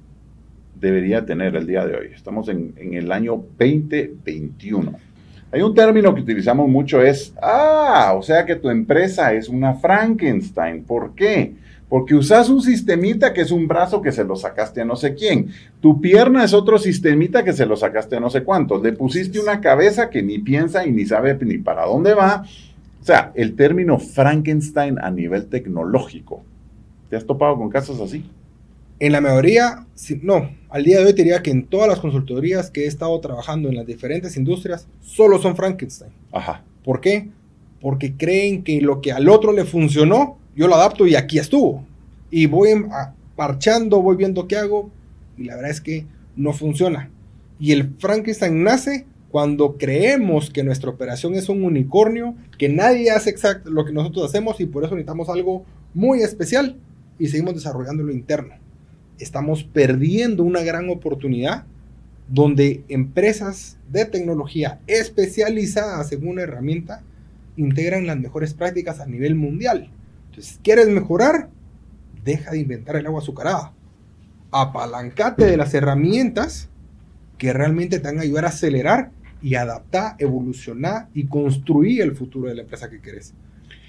debería 0.80 1.24
tener 1.24 1.54
el 1.56 1.66
día 1.66 1.86
de 1.86 1.94
hoy. 1.94 2.08
Estamos 2.14 2.48
en, 2.48 2.74
el 2.78 3.12
año 3.12 3.44
2021. 3.58 4.92
Hay 5.52 5.62
un 5.62 5.74
término 5.74 6.14
que 6.14 6.20
utilizamos 6.20 6.68
mucho, 6.68 7.02
es, 7.02 7.34
ah, 7.42 8.14
o 8.16 8.22
sea 8.22 8.46
que 8.46 8.56
tu 8.56 8.70
empresa 8.70 9.32
es 9.32 9.48
una 9.48 9.74
Frankenstein. 9.74 10.84
¿Por 10.84 11.14
qué? 11.14 11.54
Porque 11.88 12.14
usas 12.14 12.48
un 12.48 12.62
sistemita 12.62 13.32
que 13.32 13.40
es 13.40 13.50
un 13.50 13.66
brazo 13.66 14.00
que 14.00 14.12
se 14.12 14.22
lo 14.22 14.36
sacaste 14.36 14.80
a 14.80 14.84
no 14.84 14.94
sé 14.94 15.14
quién. 15.14 15.48
Tu 15.80 16.00
pierna 16.00 16.44
es 16.44 16.54
otro 16.54 16.78
sistemita 16.78 17.42
que 17.42 17.52
se 17.52 17.66
lo 17.66 17.76
sacaste 17.76 18.16
a 18.16 18.20
no 18.20 18.30
sé 18.30 18.44
cuántos. 18.44 18.80
Le 18.80 18.92
pusiste 18.92 19.40
una 19.40 19.60
cabeza 19.60 20.08
que 20.08 20.22
ni 20.22 20.38
piensa 20.38 20.86
y 20.86 20.92
ni 20.92 21.04
sabe 21.04 21.36
ni 21.40 21.58
para 21.58 21.84
dónde 21.84 22.14
va. 22.14 22.44
O 23.00 23.04
sea, 23.04 23.32
el 23.34 23.56
término 23.56 23.98
Frankenstein 23.98 25.00
a 25.00 25.10
nivel 25.10 25.46
tecnológico. 25.46 26.44
¿Te 27.08 27.16
has 27.16 27.26
topado 27.26 27.56
con 27.56 27.70
casos 27.70 28.00
así? 28.00 28.24
En 29.00 29.12
la 29.12 29.22
mayoría, 29.22 29.86
no, 30.20 30.50
al 30.68 30.84
día 30.84 30.98
de 30.98 31.06
hoy 31.06 31.14
te 31.14 31.22
diría 31.22 31.42
que 31.42 31.50
en 31.50 31.66
todas 31.66 31.88
las 31.88 32.00
consultorías 32.00 32.70
que 32.70 32.84
he 32.84 32.86
estado 32.86 33.18
trabajando 33.20 33.70
en 33.70 33.76
las 33.76 33.86
diferentes 33.86 34.36
industrias, 34.36 34.86
solo 35.00 35.38
son 35.38 35.56
Frankenstein. 35.56 36.12
Ajá. 36.32 36.62
¿Por 36.84 37.00
qué? 37.00 37.30
Porque 37.80 38.14
creen 38.14 38.62
que 38.62 38.82
lo 38.82 39.00
que 39.00 39.10
al 39.10 39.30
otro 39.30 39.52
le 39.52 39.64
funcionó, 39.64 40.36
yo 40.54 40.68
lo 40.68 40.74
adapto 40.74 41.06
y 41.06 41.14
aquí 41.14 41.38
estuvo. 41.38 41.82
Y 42.30 42.44
voy 42.44 42.68
parchando, 43.36 44.02
voy 44.02 44.16
viendo 44.16 44.46
qué 44.46 44.58
hago, 44.58 44.90
y 45.38 45.44
la 45.44 45.56
verdad 45.56 45.70
es 45.70 45.80
que 45.80 46.04
no 46.36 46.52
funciona. 46.52 47.08
Y 47.58 47.72
el 47.72 47.94
Frankenstein 47.98 48.62
nace 48.62 49.06
cuando 49.30 49.78
creemos 49.78 50.50
que 50.50 50.62
nuestra 50.62 50.90
operación 50.90 51.34
es 51.34 51.48
un 51.48 51.64
unicornio, 51.64 52.34
que 52.58 52.68
nadie 52.68 53.10
hace 53.10 53.30
exacto 53.30 53.70
lo 53.70 53.86
que 53.86 53.92
nosotros 53.92 54.26
hacemos 54.26 54.60
y 54.60 54.66
por 54.66 54.84
eso 54.84 54.94
necesitamos 54.94 55.30
algo 55.30 55.64
muy 55.94 56.20
especial 56.20 56.76
y 57.18 57.28
seguimos 57.28 57.54
desarrollando 57.54 58.02
lo 58.02 58.12
interno. 58.12 58.59
Estamos 59.20 59.64
perdiendo 59.64 60.42
una 60.42 60.62
gran 60.62 60.88
oportunidad 60.88 61.64
donde 62.28 62.84
empresas 62.88 63.76
de 63.90 64.06
tecnología 64.06 64.80
especializadas 64.86 66.12
en 66.12 66.26
una 66.26 66.42
herramienta 66.42 67.02
integran 67.56 68.06
las 68.06 68.18
mejores 68.18 68.54
prácticas 68.54 69.00
a 69.00 69.06
nivel 69.06 69.34
mundial. 69.34 69.90
Entonces, 70.30 70.58
¿quieres 70.62 70.88
mejorar? 70.88 71.50
Deja 72.24 72.52
de 72.52 72.60
inventar 72.60 72.96
el 72.96 73.06
agua 73.06 73.20
azucarada. 73.20 73.72
Apalancate 74.52 75.44
de 75.44 75.56
las 75.56 75.74
herramientas 75.74 76.68
que 77.36 77.52
realmente 77.52 77.98
te 77.98 78.06
van 78.06 78.18
a 78.18 78.22
ayudar 78.22 78.44
a 78.44 78.48
acelerar 78.48 79.10
y 79.42 79.54
adaptar, 79.54 80.16
evolucionar 80.18 81.08
y 81.14 81.26
construir 81.26 82.02
el 82.02 82.14
futuro 82.14 82.48
de 82.48 82.54
la 82.54 82.62
empresa 82.62 82.88
que 82.88 83.00
querés. 83.00 83.34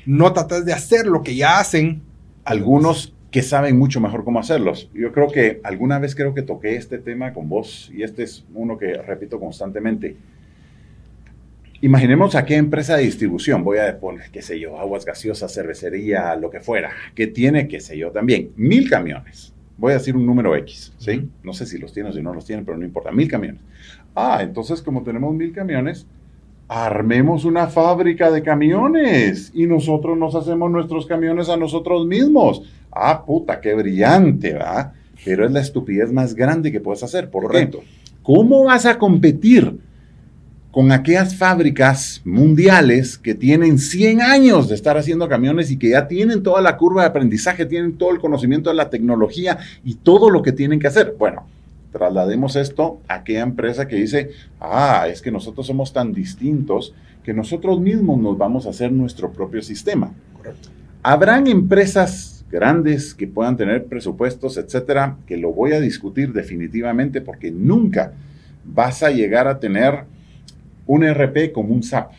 No 0.05 0.33
tratas 0.33 0.65
de 0.65 0.73
hacer 0.73 1.05
lo 1.05 1.21
que 1.21 1.35
ya 1.35 1.59
hacen. 1.59 2.01
Algunos 2.43 3.13
que 3.31 3.41
saben 3.41 3.79
mucho 3.79 4.01
mejor 4.01 4.25
cómo 4.25 4.39
hacerlos. 4.39 4.89
Yo 4.93 5.13
creo 5.13 5.29
que 5.29 5.61
alguna 5.63 5.97
vez 5.99 6.15
creo 6.15 6.33
que 6.33 6.41
toqué 6.41 6.75
este 6.75 6.97
tema 6.97 7.33
con 7.33 7.47
vos 7.47 7.89
y 7.93 8.03
este 8.03 8.23
es 8.23 8.45
uno 8.53 8.77
que 8.77 8.93
repito 8.93 9.39
constantemente. 9.39 10.17
Imaginemos 11.79 12.35
a 12.35 12.45
qué 12.45 12.57
empresa 12.57 12.97
de 12.97 13.03
distribución, 13.03 13.63
voy 13.63 13.79
a 13.79 13.99
poner, 13.99 14.29
qué 14.31 14.41
sé 14.41 14.59
yo, 14.59 14.77
aguas 14.77 15.05
gaseosas, 15.05 15.51
cervecería, 15.51 16.35
lo 16.35 16.51
que 16.51 16.59
fuera, 16.59 16.91
que 17.15 17.25
tiene, 17.25 17.67
qué 17.67 17.79
sé 17.79 17.97
yo, 17.97 18.11
también, 18.11 18.51
mil 18.55 18.87
camiones. 18.87 19.53
Voy 19.77 19.93
a 19.93 19.97
decir 19.97 20.15
un 20.15 20.25
número 20.27 20.55
X, 20.57 20.93
¿sí? 20.99 21.27
No 21.41 21.53
sé 21.53 21.65
si 21.65 21.79
los 21.79 21.91
tiene 21.91 22.09
o 22.09 22.13
si 22.13 22.21
no 22.21 22.35
los 22.35 22.45
tiene, 22.45 22.63
pero 22.63 22.77
no 22.77 22.85
importa, 22.85 23.11
mil 23.11 23.27
camiones. 23.27 23.61
Ah, 24.13 24.39
entonces 24.43 24.81
como 24.81 25.01
tenemos 25.01 25.33
mil 25.33 25.53
camiones, 25.53 26.05
armemos 26.67 27.45
una 27.45 27.67
fábrica 27.67 28.29
de 28.29 28.43
camiones 28.43 29.51
y 29.55 29.65
nosotros 29.65 30.17
nos 30.17 30.35
hacemos 30.35 30.69
nuestros 30.69 31.05
camiones 31.07 31.49
a 31.49 31.57
nosotros 31.57 32.05
mismos. 32.05 32.63
Ah, 32.91 33.23
puta, 33.25 33.59
qué 33.61 33.73
brillante, 33.73 34.53
¿verdad? 34.53 34.93
Pero 35.23 35.45
es 35.45 35.51
la 35.51 35.61
estupidez 35.61 36.11
más 36.11 36.35
grande 36.35 36.71
que 36.71 36.79
puedes 36.79 37.03
hacer. 37.03 37.29
¿Por 37.29 37.51
qué? 37.51 37.69
¿Cómo 38.23 38.65
vas 38.65 38.85
a 38.85 38.97
competir 38.97 39.79
con 40.71 40.91
aquellas 40.91 41.35
fábricas 41.35 42.21
mundiales 42.23 43.17
que 43.17 43.35
tienen 43.35 43.77
100 43.77 44.21
años 44.21 44.69
de 44.69 44.75
estar 44.75 44.97
haciendo 44.97 45.27
camiones 45.27 45.69
y 45.69 45.77
que 45.77 45.89
ya 45.89 46.07
tienen 46.07 46.43
toda 46.43 46.61
la 46.61 46.77
curva 46.77 47.01
de 47.01 47.09
aprendizaje, 47.09 47.65
tienen 47.65 47.97
todo 47.97 48.11
el 48.11 48.19
conocimiento 48.19 48.69
de 48.69 48.77
la 48.77 48.89
tecnología 48.89 49.57
y 49.83 49.95
todo 49.95 50.29
lo 50.29 50.41
que 50.41 50.53
tienen 50.53 50.79
que 50.79 50.87
hacer? 50.87 51.15
Bueno, 51.19 51.45
traslademos 51.91 52.55
esto 52.55 53.01
a 53.07 53.15
aquella 53.15 53.41
empresa 53.41 53.87
que 53.87 53.97
dice, 53.97 54.31
ah, 54.61 55.07
es 55.09 55.21
que 55.21 55.31
nosotros 55.31 55.67
somos 55.67 55.91
tan 55.91 56.13
distintos 56.13 56.93
que 57.23 57.33
nosotros 57.33 57.79
mismos 57.79 58.19
nos 58.19 58.37
vamos 58.37 58.65
a 58.65 58.69
hacer 58.69 58.91
nuestro 58.91 59.31
propio 59.31 59.61
sistema. 59.61 60.11
Correcto. 60.37 60.69
Habrán 61.03 61.47
empresas 61.47 62.40
grandes 62.51 63.13
que 63.13 63.27
puedan 63.27 63.57
tener 63.57 63.85
presupuestos, 63.85 64.57
etcétera, 64.57 65.17
que 65.25 65.37
lo 65.37 65.53
voy 65.53 65.73
a 65.73 65.79
discutir 65.79 66.33
definitivamente 66.33 67.21
porque 67.21 67.51
nunca 67.51 68.13
vas 68.65 69.03
a 69.03 69.11
llegar 69.11 69.47
a 69.47 69.59
tener 69.59 70.03
un 70.85 71.03
RP 71.03 71.51
como 71.51 71.73
un 71.73 71.83
SAP. 71.83 72.11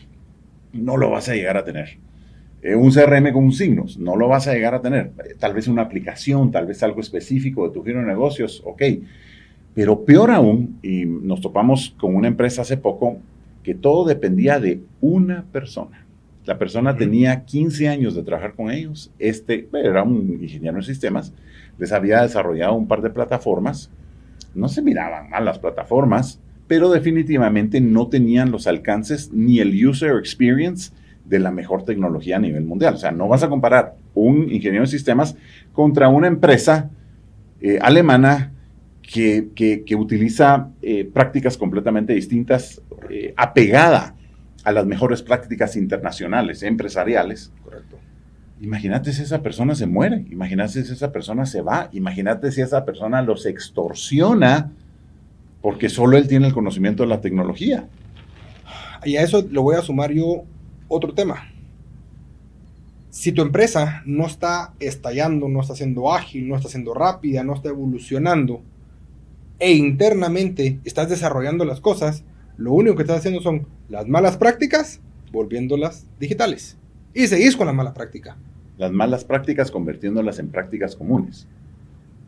No 0.73 0.97
lo 0.97 1.11
vas 1.11 1.29
a 1.29 1.35
llegar 1.35 1.57
a 1.57 1.63
tener. 1.63 1.97
Eh, 2.61 2.75
un 2.75 2.91
CRM 2.91 3.31
con 3.31 3.43
un 3.43 3.53
signos, 3.53 3.97
no 3.97 4.15
lo 4.15 4.27
vas 4.27 4.47
a 4.47 4.53
llegar 4.53 4.73
a 4.73 4.81
tener. 4.81 5.11
Tal 5.37 5.53
vez 5.53 5.67
una 5.67 5.83
aplicación, 5.83 6.51
tal 6.51 6.65
vez 6.65 6.81
algo 6.81 7.01
específico 7.01 7.67
de 7.67 7.73
tu 7.73 7.83
giro 7.83 7.99
de 7.99 8.05
negocios, 8.05 8.61
ok 8.65 8.81
pero 9.73 10.05
peor 10.05 10.31
aún, 10.31 10.77
y 10.83 11.05
nos 11.05 11.41
topamos 11.41 11.95
con 11.97 12.15
una 12.15 12.27
empresa 12.27 12.61
hace 12.61 12.77
poco, 12.77 13.17
que 13.63 13.73
todo 13.73 14.05
dependía 14.05 14.59
de 14.59 14.81
una 15.01 15.45
persona. 15.51 16.02
La 16.45 16.57
persona 16.57 16.95
tenía 16.95 17.45
15 17.45 17.87
años 17.87 18.15
de 18.15 18.23
trabajar 18.23 18.53
con 18.53 18.69
ellos. 18.69 19.11
Este 19.17 19.69
era 19.73 20.03
un 20.03 20.39
ingeniero 20.41 20.77
en 20.77 20.83
sistemas. 20.83 21.33
Les 21.77 21.91
había 21.91 22.21
desarrollado 22.21 22.73
un 22.73 22.87
par 22.87 23.01
de 23.01 23.09
plataformas. 23.09 23.89
No 24.53 24.67
se 24.67 24.81
miraban 24.81 25.29
mal 25.29 25.45
las 25.45 25.59
plataformas, 25.59 26.41
pero 26.67 26.89
definitivamente 26.89 27.79
no 27.79 28.07
tenían 28.07 28.51
los 28.51 28.67
alcances 28.67 29.31
ni 29.31 29.59
el 29.59 29.87
user 29.87 30.17
experience 30.17 30.91
de 31.25 31.39
la 31.39 31.51
mejor 31.51 31.85
tecnología 31.85 32.35
a 32.35 32.39
nivel 32.39 32.65
mundial. 32.65 32.95
O 32.95 32.97
sea, 32.97 33.11
no 33.11 33.29
vas 33.29 33.43
a 33.43 33.49
comparar 33.49 33.95
un 34.13 34.51
ingeniero 34.51 34.83
en 34.83 34.87
sistemas 34.87 35.37
contra 35.71 36.09
una 36.09 36.27
empresa 36.27 36.89
eh, 37.61 37.79
alemana 37.81 38.51
que, 39.01 39.95
utiliza 39.97 40.71
eh, 40.81 41.05
prácticas 41.05 41.57
completamente 41.57 42.13
distintas, 42.13 42.81
eh, 43.09 43.33
apegada 43.37 44.15
a 44.63 44.71
las 44.71 44.85
mejores 44.85 45.21
prácticas 45.21 45.75
internacionales, 45.75 46.63
empresariales. 46.63 47.51
Correcto. 47.63 47.97
Imagínate 48.61 49.11
si 49.11 49.21
esa 49.21 49.41
persona 49.41 49.75
se 49.75 49.87
muere, 49.87 50.25
imagínate 50.29 50.83
si 50.83 50.93
esa 50.93 51.11
persona 51.11 51.45
se 51.45 51.61
va, 51.61 51.89
imagínate 51.91 52.51
si 52.51 52.61
esa 52.61 52.85
persona 52.85 53.21
los 53.21 53.45
extorsiona 53.45 54.71
porque 55.61 55.89
solo 55.89 56.17
él 56.17 56.27
tiene 56.27 56.47
el 56.47 56.53
conocimiento 56.53 57.03
de 57.03 57.09
la 57.09 57.21
tecnología. 57.21 57.87
Y 59.05 59.17
a 59.17 59.21
eso 59.21 59.45
lo 59.49 59.63
voy 59.63 59.75
a 59.75 59.81
sumar 59.81 60.11
yo 60.11 60.43
otro 60.87 61.13
tema. 61.13 61.49
Si 63.09 63.31
tu 63.31 63.41
empresa 63.41 64.01
no 64.05 64.25
está 64.25 64.73
estallando, 64.79 65.47
no 65.47 65.61
está 65.61 65.75
siendo 65.75 66.11
ágil, 66.11 66.47
no 66.47 66.55
está 66.55 66.67
siendo 66.69 66.93
rápida, 66.93 67.43
no 67.43 67.53
está 67.53 67.69
evolucionando, 67.69 68.61
e 69.59 69.73
internamente 69.73 70.79
estás 70.83 71.09
desarrollando 71.09 71.63
las 71.63 71.79
cosas, 71.79 72.23
lo 72.57 72.73
único 72.73 72.95
que 72.95 73.03
estás 73.03 73.19
haciendo 73.19 73.41
son 73.41 73.67
las 73.89 74.07
malas 74.07 74.37
prácticas, 74.37 74.99
volviéndolas 75.31 76.05
digitales. 76.19 76.77
Y 77.13 77.27
seguís 77.27 77.55
con 77.55 77.67
la 77.67 77.73
mala 77.73 77.93
práctica. 77.93 78.37
Las 78.77 78.91
malas 78.91 79.23
prácticas 79.23 79.71
convirtiéndolas 79.71 80.39
en 80.39 80.49
prácticas 80.49 80.95
comunes. 80.95 81.47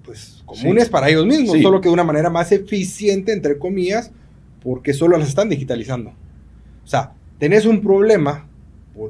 Pues 0.03 0.44
comunes 0.46 0.89
para 0.89 1.10
ellos 1.10 1.25
mismos, 1.25 1.60
solo 1.62 1.82
que 1.82 1.89
de 1.89 1.94
una 1.94 2.03
manera 2.03 2.29
más 2.29 2.51
eficiente, 2.51 3.34
entre 3.34 3.58
comillas, 3.58 4.12
porque 4.62 4.94
solo 4.94 5.17
las 5.17 5.27
están 5.27 5.50
digitalizando. 5.50 6.12
O 6.84 6.88
sea, 6.88 7.13
tenés 7.39 7.65
un 7.65 7.82
problema, 7.82 8.48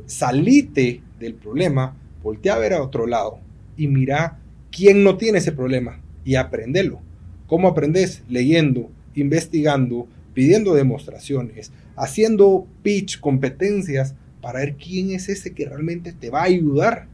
salite 0.05 1.01
del 1.19 1.33
problema, 1.33 1.95
voltea 2.23 2.55
a 2.55 2.59
ver 2.59 2.73
a 2.73 2.81
otro 2.81 3.05
lado 3.05 3.39
y 3.77 3.87
mira 3.87 4.39
quién 4.71 5.03
no 5.03 5.17
tiene 5.17 5.39
ese 5.39 5.51
problema 5.51 5.99
y 6.23 6.35
aprendelo. 6.35 7.01
¿Cómo 7.47 7.67
aprendes? 7.67 8.23
Leyendo, 8.27 8.89
investigando, 9.13 10.07
pidiendo 10.35 10.75
demostraciones, 10.75 11.71
haciendo 11.95 12.67
pitch, 12.83 13.19
competencias, 13.19 14.13
para 14.41 14.59
ver 14.59 14.75
quién 14.75 15.09
es 15.09 15.27
ese 15.29 15.55
que 15.55 15.65
realmente 15.65 16.13
te 16.13 16.29
va 16.29 16.41
a 16.41 16.45
ayudar. 16.45 17.07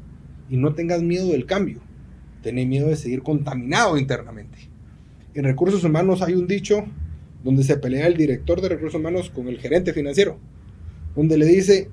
Y 0.49 0.57
no 0.57 0.73
tengas 0.73 1.01
miedo 1.01 1.29
del 1.29 1.45
cambio. 1.45 1.79
Tenés 2.43 2.67
miedo 2.67 2.89
de 2.89 2.97
seguir 2.97 3.23
contaminado 3.23 3.97
internamente. 3.97 4.57
En 5.33 5.45
recursos 5.45 5.81
humanos 5.85 6.21
hay 6.21 6.33
un 6.33 6.45
dicho 6.45 6.83
donde 7.41 7.63
se 7.63 7.77
pelea 7.77 8.07
el 8.07 8.17
director 8.17 8.59
de 8.59 8.67
recursos 8.69 8.99
humanos 8.99 9.29
con 9.29 9.47
el 9.47 9.59
gerente 9.59 9.93
financiero, 9.93 10.39
donde 11.15 11.37
le 11.37 11.45
dice, 11.45 11.89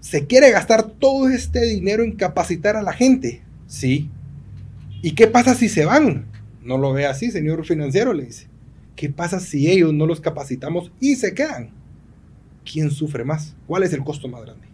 se 0.00 0.26
quiere 0.26 0.50
gastar 0.50 0.92
todo 0.92 1.28
este 1.28 1.64
dinero 1.66 2.02
en 2.02 2.12
capacitar 2.12 2.76
a 2.76 2.82
la 2.82 2.92
gente. 2.92 3.42
Sí. 3.66 4.10
¿Y 5.02 5.12
qué 5.12 5.26
pasa 5.26 5.54
si 5.54 5.68
se 5.68 5.84
van? 5.84 6.26
No 6.62 6.78
lo 6.78 6.92
ve 6.92 7.06
así, 7.06 7.30
señor 7.30 7.64
financiero, 7.66 8.12
le 8.12 8.24
dice. 8.24 8.47
¿Qué 8.98 9.08
pasa 9.08 9.38
si 9.38 9.70
ellos 9.70 9.94
no 9.94 10.06
los 10.06 10.20
capacitamos 10.20 10.90
y 10.98 11.14
se 11.14 11.32
quedan? 11.32 11.70
¿Quién 12.64 12.90
sufre 12.90 13.22
más? 13.22 13.54
¿Cuál 13.64 13.84
es 13.84 13.92
el 13.92 14.02
costo 14.02 14.26
más 14.26 14.42
grande? 14.42 14.66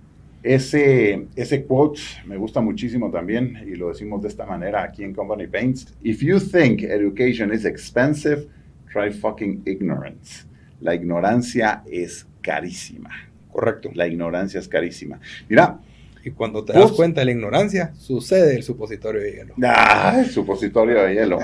Ese, 0.43 1.26
ese 1.37 1.64
quote 1.66 2.00
me 2.25 2.38
gusta 2.38 2.62
muchísimo 2.62 3.11
también 3.11 3.62
y 3.71 3.75
lo 3.75 3.90
decimos 3.90 4.23
de 4.23 4.28
esta 4.28 4.47
manera 4.47 4.83
aquí 4.83 5.04
en 5.04 5.12
Company 5.12 5.47
Paints. 5.47 5.95
If 6.02 6.23
you 6.23 6.40
think 6.40 6.85
education 6.85 7.52
is 7.52 7.66
expensive, 7.66 8.49
try 8.90 9.12
fucking 9.12 9.61
ignorance. 9.66 10.47
La 10.81 10.95
ignorancia 10.95 11.83
es 11.85 12.26
carísima. 12.40 13.11
Correcto. 13.52 13.90
La 13.93 14.07
ignorancia 14.07 14.59
es 14.59 14.69
carísima. 14.69 15.21
Mira, 15.50 15.81
y 16.25 16.31
cuando 16.31 16.64
te 16.64 16.73
das 16.73 16.93
cuenta 16.93 17.21
de 17.21 17.26
la 17.26 17.33
ignorancia, 17.33 17.93
sucede 17.99 18.57
el 18.57 18.62
supositorio 18.62 19.21
de 19.21 19.33
hielo. 19.33 19.54
Ah, 19.62 20.16
el 20.25 20.31
supositorio 20.31 21.02
de 21.02 21.14
hielo. 21.14 21.40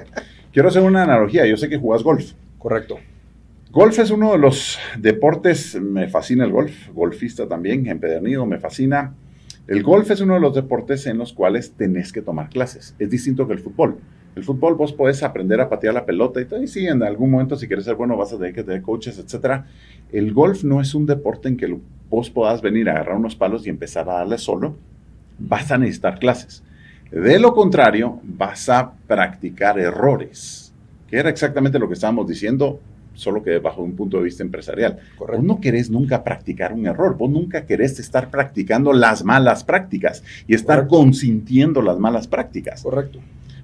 Quiero 0.50 0.70
hacer 0.70 0.80
una 0.80 1.02
analogía. 1.02 1.44
Yo 1.44 1.58
sé 1.58 1.68
que 1.68 1.76
jugás 1.76 2.02
golf. 2.02 2.32
Correcto. 2.60 2.98
Golf 3.72 3.98
es 3.98 4.10
uno 4.10 4.32
de 4.32 4.38
los 4.38 4.78
deportes, 4.98 5.80
me 5.80 6.08
fascina 6.08 6.44
el 6.44 6.52
golf, 6.52 6.90
golfista 6.92 7.48
también, 7.48 7.86
empedernido, 7.86 8.44
me 8.44 8.58
fascina. 8.58 9.14
El 9.66 9.82
golf 9.82 10.10
es 10.10 10.20
uno 10.20 10.34
de 10.34 10.40
los 10.40 10.54
deportes 10.54 11.06
en 11.06 11.16
los 11.16 11.32
cuales 11.32 11.72
tenés 11.72 12.12
que 12.12 12.20
tomar 12.20 12.50
clases. 12.50 12.94
Es 12.98 13.08
distinto 13.08 13.46
que 13.46 13.54
el 13.54 13.60
fútbol. 13.60 13.96
El 14.36 14.44
fútbol 14.44 14.74
vos 14.74 14.92
podés 14.92 15.22
aprender 15.22 15.58
a 15.58 15.70
patear 15.70 15.94
la 15.94 16.04
pelota 16.04 16.38
y 16.38 16.44
todo, 16.44 16.62
y 16.62 16.68
sí, 16.68 16.86
en 16.86 17.02
algún 17.02 17.30
momento 17.30 17.56
si 17.56 17.66
quieres 17.66 17.86
ser 17.86 17.94
bueno 17.94 18.14
vas 18.14 18.32
a 18.34 18.36
tener 18.36 18.52
que 18.52 18.62
tener 18.62 18.82
coaches, 18.82 19.18
etc. 19.18 19.62
El 20.12 20.34
golf 20.34 20.62
no 20.62 20.82
es 20.82 20.94
un 20.94 21.06
deporte 21.06 21.48
en 21.48 21.56
que 21.56 21.78
vos 22.10 22.28
podás 22.28 22.60
venir 22.60 22.90
a 22.90 22.92
agarrar 22.92 23.16
unos 23.16 23.36
palos 23.36 23.66
y 23.66 23.70
empezar 23.70 24.06
a 24.10 24.18
darle 24.18 24.36
solo. 24.36 24.76
Vas 25.38 25.70
a 25.70 25.78
necesitar 25.78 26.18
clases. 26.18 26.62
De 27.10 27.38
lo 27.38 27.54
contrario, 27.54 28.20
vas 28.22 28.68
a 28.68 28.92
practicar 29.06 29.78
errores, 29.78 30.59
que 31.10 31.18
era 31.18 31.28
exactamente 31.28 31.78
lo 31.78 31.88
que 31.88 31.94
estábamos 31.94 32.26
diciendo 32.28 32.80
solo 33.14 33.42
que 33.42 33.58
bajo 33.58 33.82
un 33.82 33.96
punto 33.96 34.18
de 34.18 34.24
vista 34.24 34.42
empresarial. 34.42 34.98
Vos 35.18 35.42
no 35.42 35.60
querés 35.60 35.90
nunca 35.90 36.24
practicar 36.24 36.72
un 36.72 36.86
error, 36.86 37.16
vos 37.18 37.30
nunca 37.30 37.66
querés 37.66 37.98
estar 37.98 38.30
practicando 38.30 38.92
las 38.92 39.24
malas 39.24 39.62
prácticas 39.64 40.22
y 40.46 40.54
estar 40.54 40.86
consintiendo 40.86 41.82
las 41.82 41.98
malas 41.98 42.26
prácticas. 42.26 42.82
Correcto. 42.82 43.20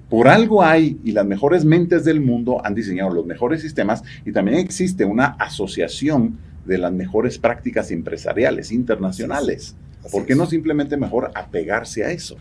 Por 0.09 0.27
algo 0.27 0.63
hay, 0.63 0.99
y 1.03 1.11
las 1.11 1.25
mejores 1.25 1.65
mentes 1.65 2.05
del 2.05 2.21
mundo 2.21 2.63
han 2.63 2.75
diseñado 2.75 3.09
los 3.09 3.25
mejores 3.25 3.61
sistemas, 3.61 4.03
y 4.25 4.31
también 4.31 4.57
existe 4.57 5.03
una 5.03 5.25
asociación 5.39 6.37
de 6.65 6.77
las 6.77 6.93
mejores 6.93 7.37
prácticas 7.37 7.91
empresariales 7.91 8.71
internacionales. 8.71 9.75
¿Por 10.11 10.25
qué 10.25 10.35
no 10.35 10.45
simplemente 10.45 10.95
mejor 10.95 11.31
apegarse 11.35 12.05
a 12.05 12.11
eso? 12.11 12.37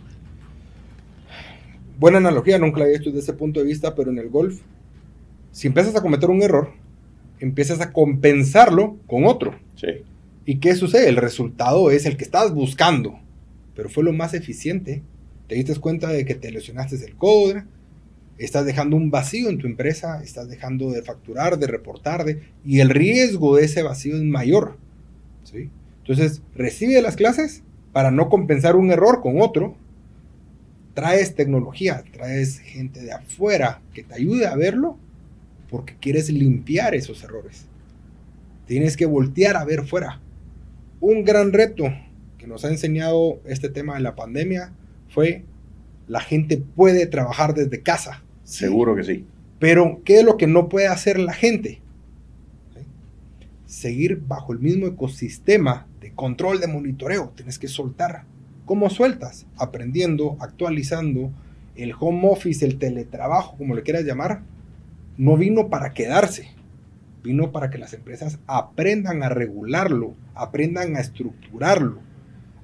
Buena 1.99 2.19
analogía, 2.19 2.59
nunca 2.59 2.79
la 2.79 2.85
había 2.85 2.99
hecho 2.99 3.11
desde 3.11 3.21
ese 3.21 3.33
punto 3.33 3.59
de 3.59 3.67
vista, 3.67 3.95
pero 3.95 4.13
en 4.13 4.19
el 4.19 4.29
golf, 4.29 4.61
si 5.57 5.69
empiezas 5.69 5.97
a 5.97 6.03
cometer 6.03 6.29
un 6.29 6.43
error, 6.43 6.75
empiezas 7.41 7.81
a 7.81 7.91
compensarlo 7.91 8.99
con 9.07 9.25
otro. 9.25 9.59
Sí. 9.75 9.87
¿Y 10.45 10.59
qué 10.59 10.75
sucede? 10.75 11.09
El 11.09 11.17
resultado 11.17 11.91
es 11.91 12.05
el 12.05 12.19
que 12.19 12.25
estabas 12.25 12.53
buscando, 12.53 13.19
pero 13.75 13.89
fue 13.89 14.05
lo 14.05 14.13
más 14.13 14.35
eficiente. 14.35 15.03
Te 15.49 15.55
diste 15.55 15.75
cuenta 15.77 16.11
de 16.11 16.27
que 16.27 16.35
te 16.35 16.51
lesionaste 16.51 17.03
el 17.03 17.17
codo, 17.17 17.63
estás 18.37 18.67
dejando 18.67 18.97
un 18.97 19.11
vacío 19.11 19.49
en 19.49 19.57
tu 19.57 19.67
empresa, 19.67 20.23
estás 20.23 20.47
dejando 20.51 20.91
de 20.91 21.01
facturar, 21.01 21.59
de 21.59 21.67
reportar, 21.69 22.27
de, 22.27 22.43
y 22.63 22.81
el 22.81 22.91
riesgo 22.91 23.57
de 23.57 23.65
ese 23.65 23.83
vacío 23.83 24.15
es 24.15 24.23
mayor. 24.25 24.77
¿sí? 25.45 25.71
Entonces, 26.03 26.43
recibe 26.55 27.01
las 27.01 27.17
clases 27.17 27.63
para 27.95 28.11
no 28.11 28.29
compensar 28.29 28.77
un 28.77 28.91
error 28.91 29.23
con 29.23 29.41
otro. 29.41 29.75
Traes 30.93 31.35
tecnología, 31.35 32.05
traes 32.13 32.59
gente 32.59 33.01
de 33.01 33.13
afuera 33.13 33.81
que 33.95 34.03
te 34.03 34.17
ayude 34.17 34.47
a 34.47 34.55
verlo 34.55 34.99
porque 35.71 35.97
quieres 36.01 36.31
limpiar 36.31 36.95
esos 36.95 37.23
errores. 37.23 37.67
Tienes 38.67 38.97
que 38.97 39.07
voltear 39.07 39.57
a 39.57 39.65
ver 39.65 39.87
fuera. 39.87 40.21
Un 41.01 41.25
gran 41.25 41.53
reto 41.53 41.85
que 42.39 42.47
nos 42.47 42.65
ha 42.65 42.69
enseñado 42.69 43.41
este 43.45 43.69
tema 43.69 43.95
de 43.95 44.01
la 44.01 44.15
pandemia 44.15 44.73
fue 45.09 45.45
la 46.09 46.21
gente 46.21 46.57
puede 46.57 47.07
trabajar 47.07 47.55
desde 47.55 47.83
casa. 47.83 48.23
Seguro 48.45 48.95
que 48.95 49.05
sí. 49.05 49.25
Pero, 49.59 50.01
¿qué 50.05 50.19
es 50.19 50.25
lo 50.25 50.37
que 50.37 50.47
no 50.47 50.69
puede 50.69 50.87
hacer 50.87 51.19
la 51.19 51.33
gente? 51.33 51.81
Seguir 53.67 54.23
bajo 54.27 54.53
el 54.53 54.61
mismo 54.61 54.87
ecosistema 54.87 55.87
de 56.01 56.13
control, 56.13 56.61
de 56.61 56.69
monitoreo. 56.69 57.33
Tienes 57.35 57.59
que 57.59 57.69
soltar. 57.69 58.25
¿Cómo 58.65 58.91
sueltas? 58.91 59.47
Aprendiendo, 59.57 60.37
actualizando. 60.41 61.31
El 61.75 61.93
home 61.99 62.29
office, 62.31 62.65
el 62.65 62.79
teletrabajo, 62.79 63.57
como 63.57 63.75
le 63.75 63.83
quieras 63.83 64.05
llamar, 64.05 64.43
no 65.19 65.37
vino 65.37 65.69
para 65.69 65.93
quedarse, 65.93 66.51
vino 67.23 67.53
para 67.53 67.71
que 67.71 67.79
las 67.79 67.93
empresas 67.93 68.39
aprendan 68.47 69.23
a 69.23 69.29
regularlo, 69.29 70.15
aprendan 70.35 70.97
a 70.97 71.01
estructurarlo, 71.01 72.01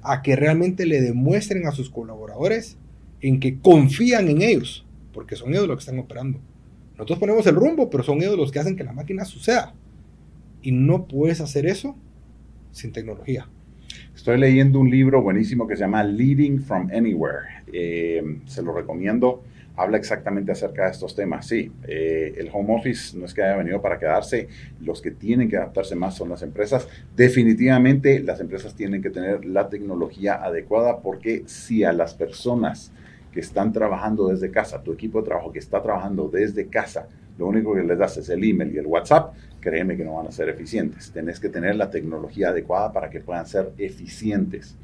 a 0.02 0.22
que 0.22 0.36
realmente 0.36 0.86
le 0.86 1.00
demuestren 1.00 1.66
a 1.66 1.72
sus 1.72 1.90
colaboradores 1.90 2.76
en 3.20 3.40
que 3.40 3.58
confían 3.58 4.28
en 4.28 4.42
ellos, 4.42 4.84
porque 5.12 5.36
son 5.36 5.50
ellos 5.50 5.68
los 5.68 5.76
que 5.76 5.90
están 5.90 5.98
operando. 5.98 6.40
Nosotros 6.92 7.18
ponemos 7.18 7.46
el 7.46 7.54
rumbo, 7.54 7.88
pero 7.88 8.02
son 8.02 8.18
ellos 8.22 8.36
los 8.36 8.52
que 8.52 8.58
hacen 8.58 8.76
que 8.76 8.84
la 8.84 8.92
máquina 8.92 9.24
suceda. 9.24 9.74
Y 10.60 10.72
no 10.72 11.06
puedes 11.06 11.40
hacer 11.40 11.66
eso 11.66 11.96
sin 12.70 12.92
tecnología. 12.92 13.48
Estoy 14.14 14.38
leyendo 14.38 14.78
un 14.78 14.90
libro 14.90 15.22
buenísimo 15.22 15.66
que 15.66 15.76
se 15.76 15.80
llama 15.80 16.04
Leading 16.04 16.60
from 16.60 16.90
Anywhere. 16.92 17.64
Eh, 17.72 18.22
se 18.46 18.62
lo 18.62 18.72
recomiendo 18.74 19.42
habla 19.76 19.96
exactamente 19.96 20.52
acerca 20.52 20.84
de 20.84 20.90
estos 20.90 21.14
temas. 21.14 21.46
Sí, 21.46 21.72
eh, 21.84 22.34
el 22.36 22.50
home 22.52 22.74
office 22.74 23.16
no 23.16 23.24
es 23.24 23.34
que 23.34 23.42
haya 23.42 23.56
venido 23.56 23.80
para 23.80 23.98
quedarse, 23.98 24.48
los 24.80 25.00
que 25.00 25.10
tienen 25.10 25.48
que 25.48 25.56
adaptarse 25.56 25.94
más 25.94 26.14
son 26.16 26.28
las 26.28 26.42
empresas. 26.42 26.88
Definitivamente 27.16 28.20
las 28.20 28.40
empresas 28.40 28.74
tienen 28.74 29.02
que 29.02 29.10
tener 29.10 29.44
la 29.44 29.68
tecnología 29.68 30.34
adecuada 30.34 31.00
porque 31.00 31.44
si 31.46 31.84
a 31.84 31.92
las 31.92 32.14
personas 32.14 32.92
que 33.32 33.40
están 33.40 33.72
trabajando 33.72 34.28
desde 34.28 34.50
casa, 34.50 34.82
tu 34.82 34.92
equipo 34.92 35.20
de 35.20 35.26
trabajo 35.26 35.52
que 35.52 35.58
está 35.58 35.82
trabajando 35.82 36.28
desde 36.28 36.66
casa, 36.66 37.08
lo 37.38 37.46
único 37.46 37.74
que 37.74 37.82
les 37.82 37.98
das 37.98 38.18
es 38.18 38.28
el 38.28 38.44
email 38.44 38.74
y 38.74 38.78
el 38.78 38.86
WhatsApp, 38.86 39.34
créeme 39.60 39.96
que 39.96 40.04
no 40.04 40.14
van 40.14 40.26
a 40.26 40.32
ser 40.32 40.50
eficientes. 40.50 41.10
Tenés 41.12 41.40
que 41.40 41.48
tener 41.48 41.76
la 41.76 41.90
tecnología 41.90 42.50
adecuada 42.50 42.92
para 42.92 43.08
que 43.08 43.20
puedan 43.20 43.46
ser 43.46 43.72
eficientes. 43.78 44.76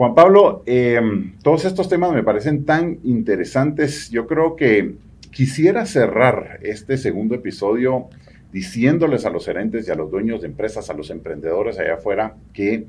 Juan 0.00 0.14
Pablo, 0.14 0.62
em, 0.64 1.34
todos 1.42 1.66
estos 1.66 1.90
temas 1.90 2.14
me 2.14 2.22
parecen 2.22 2.64
tan 2.64 3.00
interesantes. 3.04 4.08
Yo 4.08 4.26
creo 4.26 4.56
que 4.56 4.94
quisiera 5.30 5.84
cerrar 5.84 6.58
este 6.62 6.96
segundo 6.96 7.34
episodio 7.34 8.08
diciéndoles 8.50 9.26
a 9.26 9.30
los 9.30 9.44
gerentes 9.44 9.86
y 9.86 9.90
a 9.90 9.94
los 9.94 10.10
dueños 10.10 10.40
de 10.40 10.46
empresas, 10.46 10.88
a 10.88 10.94
los 10.94 11.10
emprendedores 11.10 11.78
allá 11.78 11.96
afuera, 11.96 12.36
que 12.54 12.86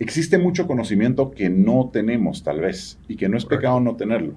existe 0.00 0.36
mucho 0.36 0.66
conocimiento 0.66 1.30
que 1.30 1.48
no 1.48 1.90
tenemos 1.92 2.42
tal 2.42 2.60
vez 2.60 2.98
y 3.06 3.14
que 3.14 3.28
no 3.28 3.36
es 3.36 3.44
pecado 3.44 3.78
no 3.78 3.94
tenerlo. 3.94 4.32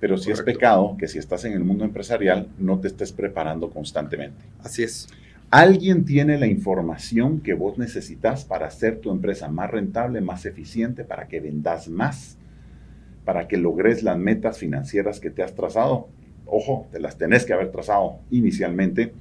Pero 0.00 0.18
sí 0.18 0.32
es 0.32 0.42
pecado 0.42 0.96
que 0.98 1.06
si 1.06 1.20
estás 1.20 1.44
en 1.44 1.52
el 1.52 1.62
mundo 1.62 1.84
empresarial 1.84 2.48
no 2.58 2.80
te 2.80 2.88
estés 2.88 3.12
preparando 3.12 3.70
constantemente. 3.70 4.44
Así 4.58 4.82
es. 4.82 5.06
Alguien 5.50 6.04
tiene 6.04 6.38
la 6.38 6.48
información 6.48 7.40
que 7.40 7.54
vos 7.54 7.78
necesitas 7.78 8.44
para 8.44 8.66
hacer 8.66 8.98
tu 8.98 9.12
empresa 9.12 9.48
más 9.48 9.70
rentable, 9.70 10.20
más 10.20 10.44
eficiente, 10.44 11.04
para 11.04 11.28
que 11.28 11.40
vendas 11.40 11.88
más, 11.88 12.36
para 13.24 13.46
que 13.46 13.56
logres 13.56 14.02
las 14.02 14.18
metas 14.18 14.58
financieras 14.58 15.20
que 15.20 15.30
te 15.30 15.44
has 15.44 15.54
trazado. 15.54 16.08
Ojo, 16.46 16.88
te 16.90 16.98
las 16.98 17.16
tenés 17.16 17.44
que 17.44 17.52
haber 17.52 17.70
trazado 17.70 18.18
inicialmente. 18.30 19.12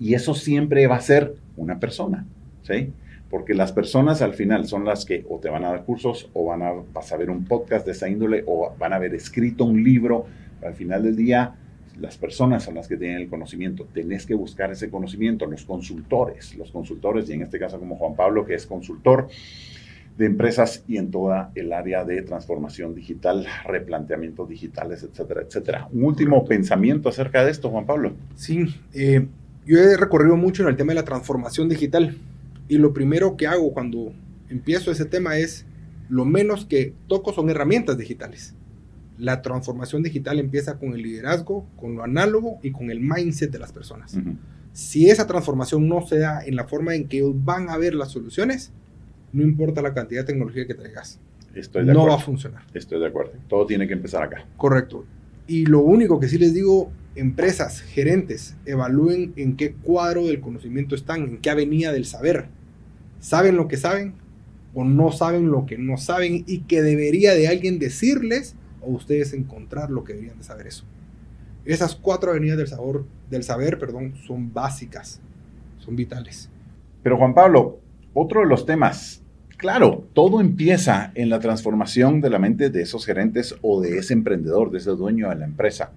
Y 0.00 0.14
eso 0.14 0.34
siempre 0.34 0.86
va 0.88 0.96
a 0.96 1.00
ser 1.00 1.36
una 1.56 1.78
persona, 1.78 2.26
¿sí? 2.62 2.92
Porque 3.30 3.54
las 3.54 3.72
personas 3.72 4.22
al 4.22 4.34
final 4.34 4.66
son 4.66 4.84
las 4.84 5.04
que 5.04 5.24
o 5.28 5.38
te 5.38 5.48
van 5.48 5.64
a 5.64 5.68
dar 5.68 5.84
cursos 5.84 6.28
o 6.32 6.46
van 6.46 6.62
a, 6.62 6.72
vas 6.92 7.12
a 7.12 7.16
ver 7.16 7.30
un 7.30 7.44
podcast 7.44 7.86
de 7.86 7.92
esa 7.92 8.08
índole 8.08 8.42
o 8.46 8.74
van 8.78 8.92
a 8.92 8.96
haber 8.96 9.14
escrito 9.14 9.64
un 9.64 9.82
libro. 9.82 10.26
Al 10.62 10.74
final 10.74 11.02
del 11.04 11.16
día, 11.16 11.54
las 12.00 12.18
personas 12.18 12.64
son 12.64 12.74
las 12.74 12.88
que 12.88 12.96
tienen 12.96 13.22
el 13.22 13.28
conocimiento. 13.28 13.86
Tenés 13.92 14.26
que 14.26 14.34
buscar 14.34 14.70
ese 14.70 14.90
conocimiento, 14.90 15.46
los 15.46 15.64
consultores, 15.64 16.54
los 16.56 16.70
consultores, 16.70 17.28
y 17.30 17.34
en 17.34 17.42
este 17.42 17.58
caso 17.58 17.78
como 17.78 17.96
Juan 17.96 18.14
Pablo, 18.14 18.44
que 18.44 18.54
es 18.54 18.66
consultor 18.66 19.28
de 20.18 20.26
empresas 20.26 20.82
y 20.88 20.96
en 20.96 21.10
toda 21.10 21.52
el 21.54 21.72
área 21.72 22.04
de 22.04 22.22
transformación 22.22 22.94
digital, 22.94 23.46
replanteamientos 23.66 24.48
digitales, 24.48 25.02
etcétera, 25.02 25.42
etcétera. 25.42 25.88
Un 25.92 26.04
último 26.04 26.44
pensamiento 26.44 27.08
acerca 27.08 27.44
de 27.44 27.50
esto, 27.50 27.70
Juan 27.70 27.86
Pablo. 27.86 28.12
Sí, 28.34 28.64
eh, 28.94 29.26
yo 29.66 29.78
he 29.78 29.96
recorrido 29.96 30.36
mucho 30.36 30.62
en 30.62 30.70
el 30.70 30.76
tema 30.76 30.92
de 30.92 30.96
la 30.96 31.04
transformación 31.04 31.68
digital 31.68 32.16
y 32.68 32.78
lo 32.78 32.94
primero 32.94 33.36
que 33.36 33.46
hago 33.46 33.72
cuando 33.74 34.12
empiezo 34.48 34.90
ese 34.90 35.04
tema 35.04 35.36
es, 35.36 35.66
lo 36.08 36.24
menos 36.24 36.64
que 36.64 36.94
toco 37.08 37.32
son 37.32 37.50
herramientas 37.50 37.98
digitales 37.98 38.54
la 39.18 39.42
transformación 39.42 40.02
digital 40.02 40.38
empieza 40.38 40.78
con 40.78 40.92
el 40.92 41.02
liderazgo, 41.02 41.66
con 41.76 41.96
lo 41.96 42.04
análogo 42.04 42.58
y 42.62 42.70
con 42.70 42.90
el 42.90 43.00
mindset 43.00 43.50
de 43.50 43.58
las 43.58 43.72
personas. 43.72 44.16
Si 44.72 45.08
esa 45.08 45.26
transformación 45.26 45.88
no 45.88 46.06
se 46.06 46.18
da 46.18 46.44
en 46.44 46.56
la 46.56 46.64
forma 46.64 46.94
en 46.94 47.08
que 47.08 47.18
ellos 47.18 47.34
van 47.34 47.70
a 47.70 47.78
ver 47.78 47.94
las 47.94 48.10
soluciones, 48.12 48.72
no 49.32 49.42
importa 49.42 49.80
la 49.82 49.94
cantidad 49.94 50.20
de 50.20 50.26
tecnología 50.26 50.66
que 50.66 50.74
traigas. 50.74 51.18
Estoy 51.54 51.86
de 51.86 51.94
no 51.94 52.06
va 52.06 52.16
a 52.16 52.18
funcionar. 52.18 52.62
Estoy 52.74 53.00
de 53.00 53.06
acuerdo. 53.06 53.32
Todo 53.48 53.64
tiene 53.66 53.88
que 53.88 53.94
empezar 53.94 54.22
acá. 54.22 54.44
Correcto. 54.58 55.06
Y 55.46 55.64
lo 55.64 55.80
único 55.80 56.20
que 56.20 56.28
sí 56.28 56.36
les 56.36 56.52
digo, 56.52 56.90
empresas, 57.14 57.80
gerentes, 57.80 58.56
evalúen 58.66 59.32
en 59.36 59.56
qué 59.56 59.72
cuadro 59.72 60.26
del 60.26 60.40
conocimiento 60.40 60.94
están, 60.94 61.22
en 61.22 61.38
qué 61.38 61.48
avenida 61.48 61.92
del 61.92 62.04
saber. 62.04 62.46
¿Saben 63.20 63.56
lo 63.56 63.68
que 63.68 63.78
saben 63.78 64.14
o 64.74 64.84
no 64.84 65.10
saben 65.10 65.50
lo 65.50 65.64
que 65.64 65.78
no 65.78 65.96
saben 65.96 66.44
y 66.46 66.60
que 66.60 66.82
debería 66.82 67.34
de 67.34 67.48
alguien 67.48 67.78
decirles 67.78 68.54
o 68.86 68.90
ustedes 68.90 69.32
encontrar 69.32 69.90
lo 69.90 70.04
que 70.04 70.12
deberían 70.12 70.38
de 70.38 70.44
saber 70.44 70.66
eso. 70.66 70.84
Esas 71.64 71.96
cuatro 71.96 72.30
avenidas 72.30 72.58
del, 72.58 72.68
sabor, 72.68 73.04
del 73.28 73.42
saber 73.42 73.78
perdón, 73.78 74.14
son 74.26 74.52
básicas, 74.52 75.20
son 75.78 75.96
vitales. 75.96 76.48
Pero 77.02 77.18
Juan 77.18 77.34
Pablo, 77.34 77.80
otro 78.14 78.40
de 78.40 78.46
los 78.46 78.64
temas, 78.66 79.22
claro, 79.56 80.06
todo 80.12 80.40
empieza 80.40 81.10
en 81.14 81.28
la 81.28 81.40
transformación 81.40 82.20
de 82.20 82.30
la 82.30 82.38
mente 82.38 82.70
de 82.70 82.82
esos 82.82 83.04
gerentes 83.04 83.56
o 83.62 83.80
de 83.80 83.98
ese 83.98 84.12
emprendedor, 84.12 84.70
de 84.70 84.78
ese 84.78 84.90
dueño 84.90 85.28
de 85.28 85.36
la 85.36 85.44
empresa. 85.44 85.90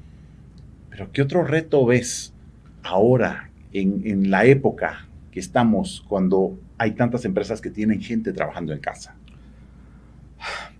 Pero 0.89 1.11
¿qué 1.11 1.21
otro 1.21 1.43
reto 1.43 1.85
ves 1.85 2.33
ahora, 2.81 3.51
en, 3.71 4.01
en 4.05 4.31
la 4.31 4.45
época 4.45 5.07
que 5.31 5.39
estamos, 5.39 6.03
cuando 6.09 6.57
hay 6.79 6.91
tantas 6.91 7.25
empresas 7.25 7.61
que 7.61 7.69
tienen 7.69 8.01
gente 8.01 8.33
trabajando 8.33 8.73
en 8.73 8.79
casa? 8.79 9.15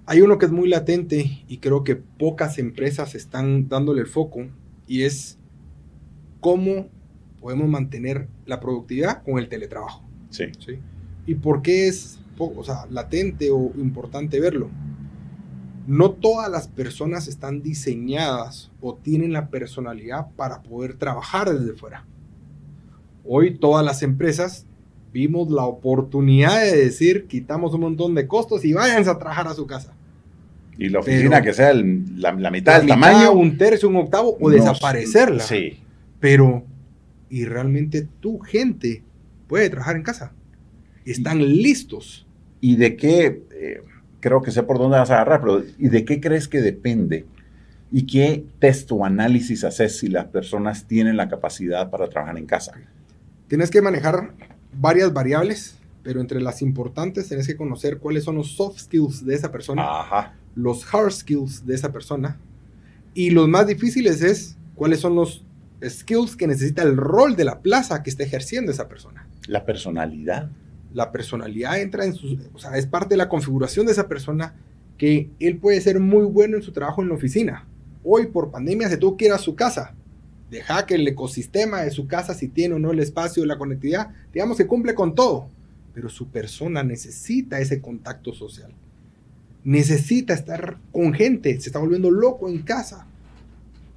Hay 0.10 0.22
uno 0.22 0.40
que 0.40 0.48
es 0.48 0.52
muy 0.52 0.68
latente 0.68 1.44
y 1.48 1.60
creo 1.60 1.84
que 1.84 1.96
pocas 1.96 2.58
empresas 2.58 3.14
están 3.14 3.70
dándole 3.70 4.02
el 4.02 4.08
foco 4.08 4.48
y 4.88 5.04
es 5.04 5.38
cómo 6.40 6.88
podemos 7.40 7.70
mantener 7.70 8.28
la 8.48 8.60
productividad 8.60 9.22
con 9.22 9.38
el 9.38 9.48
teletrabajo. 9.50 10.04
Sí. 10.32 10.46
¿sí? 10.58 10.80
¿Y 11.28 11.36
por 11.36 11.62
qué 11.62 11.88
es 11.88 12.18
poco, 12.40 12.62
o 12.62 12.64
sea, 12.64 12.88
latente 12.90 13.52
o 13.52 13.72
importante 13.78 14.40
verlo? 14.40 14.72
No 15.86 16.10
todas 16.10 16.50
las 16.50 16.68
personas 16.68 17.28
están 17.28 17.62
diseñadas 17.62 18.72
o 18.82 18.96
tienen 18.96 19.32
la 19.32 19.50
personalidad 19.52 20.32
para 20.36 20.64
poder 20.64 20.96
trabajar 20.96 21.56
desde 21.56 21.78
fuera. 21.78 22.04
Hoy 23.24 23.60
todas 23.60 23.86
las 23.86 24.02
empresas 24.02 24.66
vimos 25.14 25.52
la 25.52 25.66
oportunidad 25.66 26.62
de 26.62 26.78
decir 26.78 27.28
quitamos 27.28 27.76
un 27.76 27.82
montón 27.82 28.16
de 28.16 28.28
costos 28.28 28.66
y 28.66 28.74
váyanse 28.74 29.12
a 29.12 29.20
trabajar 29.20 29.48
a 29.48 29.54
su 29.54 29.68
casa. 29.68 29.94
Y 30.80 30.90
la 30.90 31.00
oficina 31.00 31.30
Pero- 31.32 31.44
que 31.44 31.54
sea 31.54 31.72
el- 31.72 32.22
la, 32.22 32.32
la 32.34 32.50
mitad 32.50 32.80
del 32.80 32.88
tamaño. 32.88 33.34
un 33.34 33.58
tercio, 33.58 33.90
un 33.90 33.98
octavo 33.98 34.38
o 34.40 34.50
no- 34.50 34.56
desaparecerla. 34.56 35.44
Sí. 35.44 35.80
Pero, 36.20 36.64
y 37.30 37.46
realmente 37.46 38.08
tu 38.20 38.40
gente 38.40 39.04
puede 39.48 39.70
trabajar 39.70 39.96
en 39.98 40.04
casa. 40.04 40.32
Están 41.06 41.40
listos. 41.40 42.26
¿Y 42.62 42.76
de 42.78 42.96
qué? 42.96 43.44
eh, 43.52 43.82
creo 44.20 44.42
que 44.42 44.52
sé 44.52 44.64
por 44.64 44.78
dónde 44.78 44.98
vas 44.98 45.10
a 45.12 45.16
agarrar, 45.16 45.42
pero 45.42 45.64
¿y 45.78 45.90
de 45.90 46.04
qué 46.06 46.20
crees 46.20 46.48
que 46.48 46.62
depende? 46.62 47.26
¿Y 47.92 48.06
qué 48.06 48.44
test 48.60 48.92
o 48.92 49.04
análisis 49.06 49.64
haces 49.64 49.98
si 49.98 50.08
las 50.10 50.26
personas 50.28 50.86
tienen 50.86 51.18
la 51.18 51.28
capacidad 51.30 51.90
para 51.90 52.08
trabajar 52.10 52.38
en 52.38 52.46
casa? 52.46 52.74
Tienes 53.48 53.70
que 53.72 53.82
manejar 53.82 54.34
varias 54.80 55.12
variables, 55.12 55.78
pero 56.04 56.22
entre 56.22 56.40
las 56.42 56.62
importantes 56.62 57.28
tienes 57.28 57.48
que 57.48 57.56
conocer 57.58 57.98
cuáles 57.98 58.24
son 58.26 58.36
los 58.36 58.52
soft 58.56 58.78
skills 58.80 59.26
de 59.26 59.34
esa 59.36 59.52
persona, 59.52 59.84
Ajá. 60.02 60.34
Los 60.56 60.94
hard 60.94 61.12
skills 61.12 61.66
de 61.66 61.76
esa 61.76 61.92
persona, 61.92 62.38
y 63.14 63.32
los 63.32 63.48
más 63.48 63.68
difíciles 63.68 64.22
es 64.22 64.58
cuáles 64.76 65.00
son 65.00 65.16
los 65.16 65.44
skills 65.88 66.36
que 66.36 66.48
necesita 66.48 66.84
el 66.84 66.98
rol 66.98 67.36
de 67.36 67.46
la 67.46 67.62
plaza 67.62 68.04
que 68.04 68.10
está 68.10 68.24
ejerciendo 68.24 68.72
esa 68.72 68.88
persona. 68.88 69.28
La 69.48 69.66
personalidad. 69.66 70.50
La 70.94 71.12
personalidad 71.12 71.80
entra 71.80 72.06
en 72.06 72.16
su, 72.16 72.40
o 72.54 72.60
sea, 72.60 72.78
es 72.78 72.86
parte 72.86 73.10
de 73.10 73.18
la 73.18 73.30
configuración 73.30 73.86
de 73.86 73.92
esa 73.92 74.08
persona 74.08 74.56
que 74.98 75.30
él 75.40 75.58
puede 75.58 75.80
ser 75.82 76.00
muy 76.00 76.26
bueno 76.26 76.58
en 76.58 76.64
su 76.64 76.72
trabajo 76.72 77.02
en 77.02 77.10
la 77.10 77.16
oficina. 77.16 77.68
Hoy 78.04 78.28
por 78.28 78.52
pandemia 78.52 78.90
se 78.90 78.98
tuvo 78.98 79.18
que 79.18 79.26
ir 79.26 79.32
a 79.32 79.38
su 79.38 79.56
casa. 79.56 79.96
Deja 80.50 80.86
que 80.86 80.96
el 80.96 81.08
ecosistema 81.08 81.82
de 81.82 81.92
su 81.92 82.08
casa, 82.08 82.34
si 82.34 82.48
tiene 82.48 82.76
o 82.76 82.80
no 82.80 82.92
el 82.92 83.00
espacio, 83.00 83.46
la 83.46 83.58
conectividad, 83.58 84.10
digamos 84.34 84.58
que 84.58 84.68
cumple 84.68 84.96
con 84.96 85.14
todo. 85.14 85.48
Pero 85.94 86.10
su 86.10 86.28
persona 86.28 86.84
necesita 86.84 87.60
ese 87.60 87.82
contacto 87.82 88.34
social. 88.34 88.74
Necesita 89.64 90.34
estar 90.34 90.78
con 90.92 91.14
gente. 91.14 91.60
Se 91.60 91.70
está 91.70 91.80
volviendo 91.80 92.12
loco 92.12 92.50
en 92.50 92.60
casa. 92.60 93.06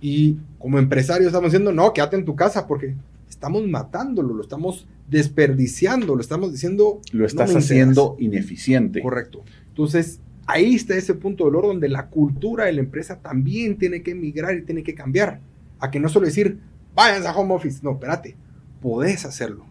Y 0.01 0.39
como 0.59 0.79
empresario 0.79 1.27
estamos 1.29 1.53
diciendo, 1.53 1.73
no, 1.73 1.93
quédate 1.93 2.17
en 2.17 2.25
tu 2.25 2.35
casa 2.35 2.67
porque 2.67 2.97
estamos 3.29 3.67
matándolo, 3.69 4.35
lo 4.35 4.43
estamos 4.43 4.87
desperdiciando, 5.09 6.15
lo 6.15 6.21
estamos 6.21 6.53
diciendo. 6.53 7.01
Lo 7.13 7.27
estás 7.27 7.51
"No 7.51 7.55
me 7.55 7.61
haciendo 7.61 8.17
ineficiente. 8.19 9.01
Correcto. 9.01 9.43
Entonces, 9.69 10.21
ahí 10.47 10.75
está 10.75 10.97
ese 10.97 11.15
punto 11.15 11.45
de 11.45 11.51
dolor 11.51 11.67
donde 11.67 11.89
la 11.89 12.07
cultura 12.07 12.65
de 12.65 12.73
la 12.73 12.81
empresa 12.81 13.21
también 13.21 13.79
tiene 13.79 14.03
que 14.03 14.15
migrar 14.15 14.57
y 14.57 14.63
tiene 14.63 14.83
que 14.83 14.95
cambiar. 14.95 15.41
A 15.79 15.91
que 15.91 16.01
no 16.01 16.09
solo 16.09 16.27
decir, 16.27 16.59
vayan 16.95 17.27
a 17.27 17.37
home 17.37 17.55
office. 17.55 17.81
No, 17.83 17.93
espérate, 17.93 18.37
podés 18.81 19.25
hacerlo. 19.25 19.67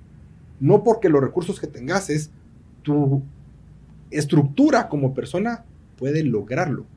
No 0.60 0.84
porque 0.84 1.10
los 1.10 1.22
recursos 1.22 1.60
que 1.60 1.68
tengas 1.68 2.10
es 2.10 2.32
tu 2.84 3.22
estructura 4.12 4.90
como 4.90 5.14
persona 5.14 5.66
puede 6.02 6.24
lograrlo. 6.24 6.88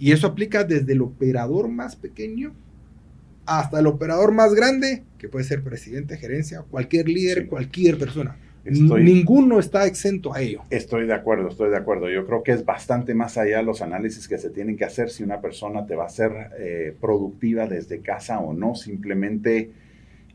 Y 0.00 0.10
eso 0.10 0.26
aplica 0.26 0.64
desde 0.64 0.92
el 0.94 1.02
operador 1.02 1.68
más 1.68 1.94
pequeño 1.94 2.52
hasta 3.46 3.78
el 3.78 3.86
operador 3.86 4.32
más 4.32 4.54
grande, 4.54 5.04
que 5.18 5.28
puede 5.28 5.44
ser 5.44 5.62
presidente, 5.62 6.16
gerencia, 6.16 6.62
cualquier 6.68 7.08
líder, 7.08 7.42
Sí. 7.42 7.46
cualquier 7.46 7.96
persona. 7.98 8.36
Estoy- 8.64 9.04
Ninguno 9.04 9.60
está 9.60 9.86
exento 9.86 10.34
a 10.34 10.40
ello. 10.40 10.62
Estoy 10.70 11.06
de 11.06 11.14
acuerdo, 11.14 11.48
estoy 11.48 11.70
de 11.70 11.76
acuerdo. 11.76 12.10
Yo 12.10 12.26
creo 12.26 12.42
que 12.42 12.50
es 12.52 12.64
bastante 12.64 13.14
más 13.14 13.38
allá 13.38 13.62
los 13.62 13.82
análisis 13.82 14.26
que 14.26 14.38
se 14.38 14.50
tienen 14.50 14.76
que 14.76 14.84
hacer 14.84 15.10
si 15.10 15.22
una 15.22 15.40
persona 15.40 15.86
te 15.86 15.94
va 15.94 16.06
a 16.06 16.08
ser 16.08 16.32
eh, 16.58 16.96
productiva 17.00 17.68
desde 17.68 18.00
casa 18.00 18.40
o 18.40 18.52
no. 18.52 18.74
Simplemente 18.74 19.70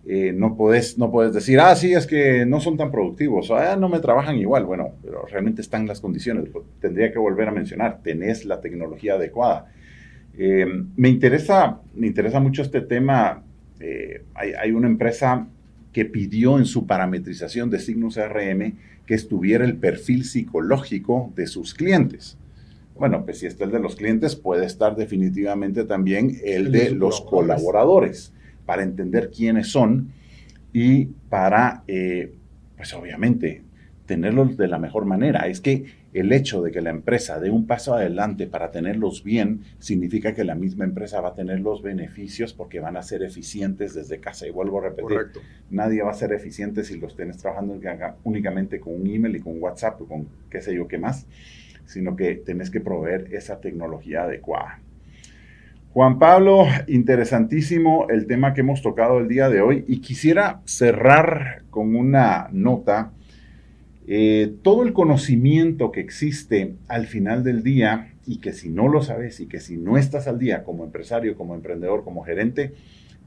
eh, 0.10 0.32
no, 0.32 0.56
puedes, 0.56 0.98
no 0.98 1.12
puedes 1.12 1.34
decir, 1.34 1.60
ah, 1.60 1.76
sí, 1.76 1.94
es 1.94 2.08
que 2.08 2.46
no 2.46 2.62
son 2.62 2.78
tan 2.78 2.92
productivos, 2.92 3.52
ah, 3.52 3.76
no 3.76 3.90
me 3.90 4.00
trabajan 4.00 4.38
igual. 4.38 4.64
Bueno, 4.64 4.92
pero 5.04 5.26
realmente 5.26 5.62
están 5.62 5.86
las 5.86 6.00
condiciones. 6.00 6.46
Tendría 6.80 7.12
que 7.12 7.20
volver 7.20 7.50
a 7.50 7.52
mencionar, 7.52 8.00
tenés 8.02 8.46
la 8.46 8.62
tecnología 8.62 9.16
adecuada. 9.16 9.70
Eh, 10.38 10.66
me, 10.96 11.10
interesa, 11.10 11.82
me 11.94 12.08
interesa 12.08 12.40
mucho 12.40 12.62
este 12.62 12.80
tema. 12.80 13.44
Eh, 13.82 14.24
hay, 14.34 14.54
hay 14.54 14.72
una 14.72 14.88
empresa 14.88 15.46
que 15.92 16.06
pidió 16.06 16.58
en 16.58 16.66
su 16.66 16.88
parametrización 16.88 17.70
de 17.70 17.80
signos 17.80 18.18
RM 18.18 18.76
que 19.06 19.14
estuviera 19.14 19.66
el 19.66 19.76
perfil 19.76 20.24
psicológico 20.24 21.34
de 21.36 21.48
sus 21.48 21.74
clientes. 21.74 22.38
Bueno, 22.96 23.26
pues 23.26 23.40
si 23.40 23.46
está 23.46 23.66
el 23.66 23.72
de 23.72 23.80
los 23.80 23.98
clientes, 23.98 24.38
puede 24.38 24.66
estar 24.66 24.96
definitivamente 24.96 25.84
también 25.84 26.38
el, 26.46 26.68
El 26.68 26.72
de, 26.72 26.92
los 26.92 27.20
colaboradores. 27.20 28.32
Para 28.68 28.84
entender 28.84 29.32
quiénes 29.32 29.72
son 29.72 30.10
y 30.74 31.06
para, 31.06 31.84
eh, 31.88 32.34
pues 32.76 32.94
obviamente, 32.94 33.64
tenerlos 34.06 34.58
de 34.58 34.68
la 34.68 34.78
mejor 34.78 35.06
manera. 35.06 35.48
Es 35.48 35.60
que 35.62 35.86
el 36.14 36.32
hecho 36.32 36.62
de 36.62 36.72
que 36.72 36.82
la 36.82 36.90
empresa 36.90 37.40
dé 37.40 37.50
un 37.50 37.66
paso 37.66 37.94
adelante 37.94 38.46
para 38.46 38.70
tenerlos 38.72 39.24
bien, 39.24 39.62
significa 39.80 40.34
que 40.34 40.44
la 40.44 40.56
misma 40.56 40.84
empresa 40.86 41.22
va 41.22 41.30
a 41.30 41.34
tener 41.34 41.62
los 41.62 41.82
beneficios 41.82 42.54
porque 42.54 42.80
van 42.80 42.98
a 42.98 43.04
ser 43.04 43.24
eficientes 43.24 43.94
desde 43.94 44.20
casa. 44.20 44.46
Y 44.48 44.52
vuelvo 44.52 44.80
a 44.80 44.84
repetir, 44.90 45.18
Correcto. 45.18 45.42
nadie 45.70 46.04
va 46.04 46.12
a 46.12 46.14
ser 46.14 46.34
eficiente 46.34 46.84
si 46.84 47.00
los 47.00 47.16
tienes 47.16 47.38
trabajando 47.38 47.74
única- 47.74 48.16
únicamente 48.24 48.80
con 48.80 48.94
un 49.02 49.08
email 49.08 49.36
y 49.38 49.40
con 49.40 49.62
WhatsApp 49.62 50.02
o 50.02 50.06
con 50.06 50.28
qué 50.50 50.62
sé 50.62 50.76
yo 50.76 50.88
qué 50.88 50.98
más, 50.98 51.26
sino 51.86 52.16
que 52.18 52.36
tenés 52.36 52.70
que 52.70 52.82
proveer 52.82 53.34
esa 53.34 53.62
tecnología 53.62 54.24
adecuada. 54.24 54.82
Juan 55.94 56.20
Pablo, 56.20 56.66
interesantísimo 56.88 58.08
el 58.10 58.28
tema 58.28 58.54
que 58.54 58.62
hemos 58.62 58.82
tocado 58.82 59.20
el 59.20 59.28
día 59.28 59.50
de 59.50 59.62
hoy 59.62 59.84
y 59.88 60.00
quisiera 60.00 60.62
cerrar 60.66 61.64
con 61.70 61.96
una 61.96 62.50
nota. 62.52 63.12
Eh, 64.08 64.54
todo 64.62 64.84
el 64.84 64.94
conocimiento 64.94 65.92
que 65.92 66.02
existe 66.02 66.76
al 66.88 67.08
final 67.08 67.44
del 67.44 67.64
día 67.64 68.14
y 68.26 68.38
que 68.38 68.54
si 68.54 68.70
no 68.70 68.88
lo 68.88 69.02
sabes 69.02 69.40
y 69.40 69.48
que 69.48 69.60
si 69.60 69.78
no 69.78 69.98
estás 69.98 70.28
al 70.28 70.38
día 70.38 70.64
como 70.64 70.84
empresario, 70.84 71.36
como 71.36 71.56
emprendedor, 71.56 72.04
como 72.04 72.24
gerente, 72.24 72.74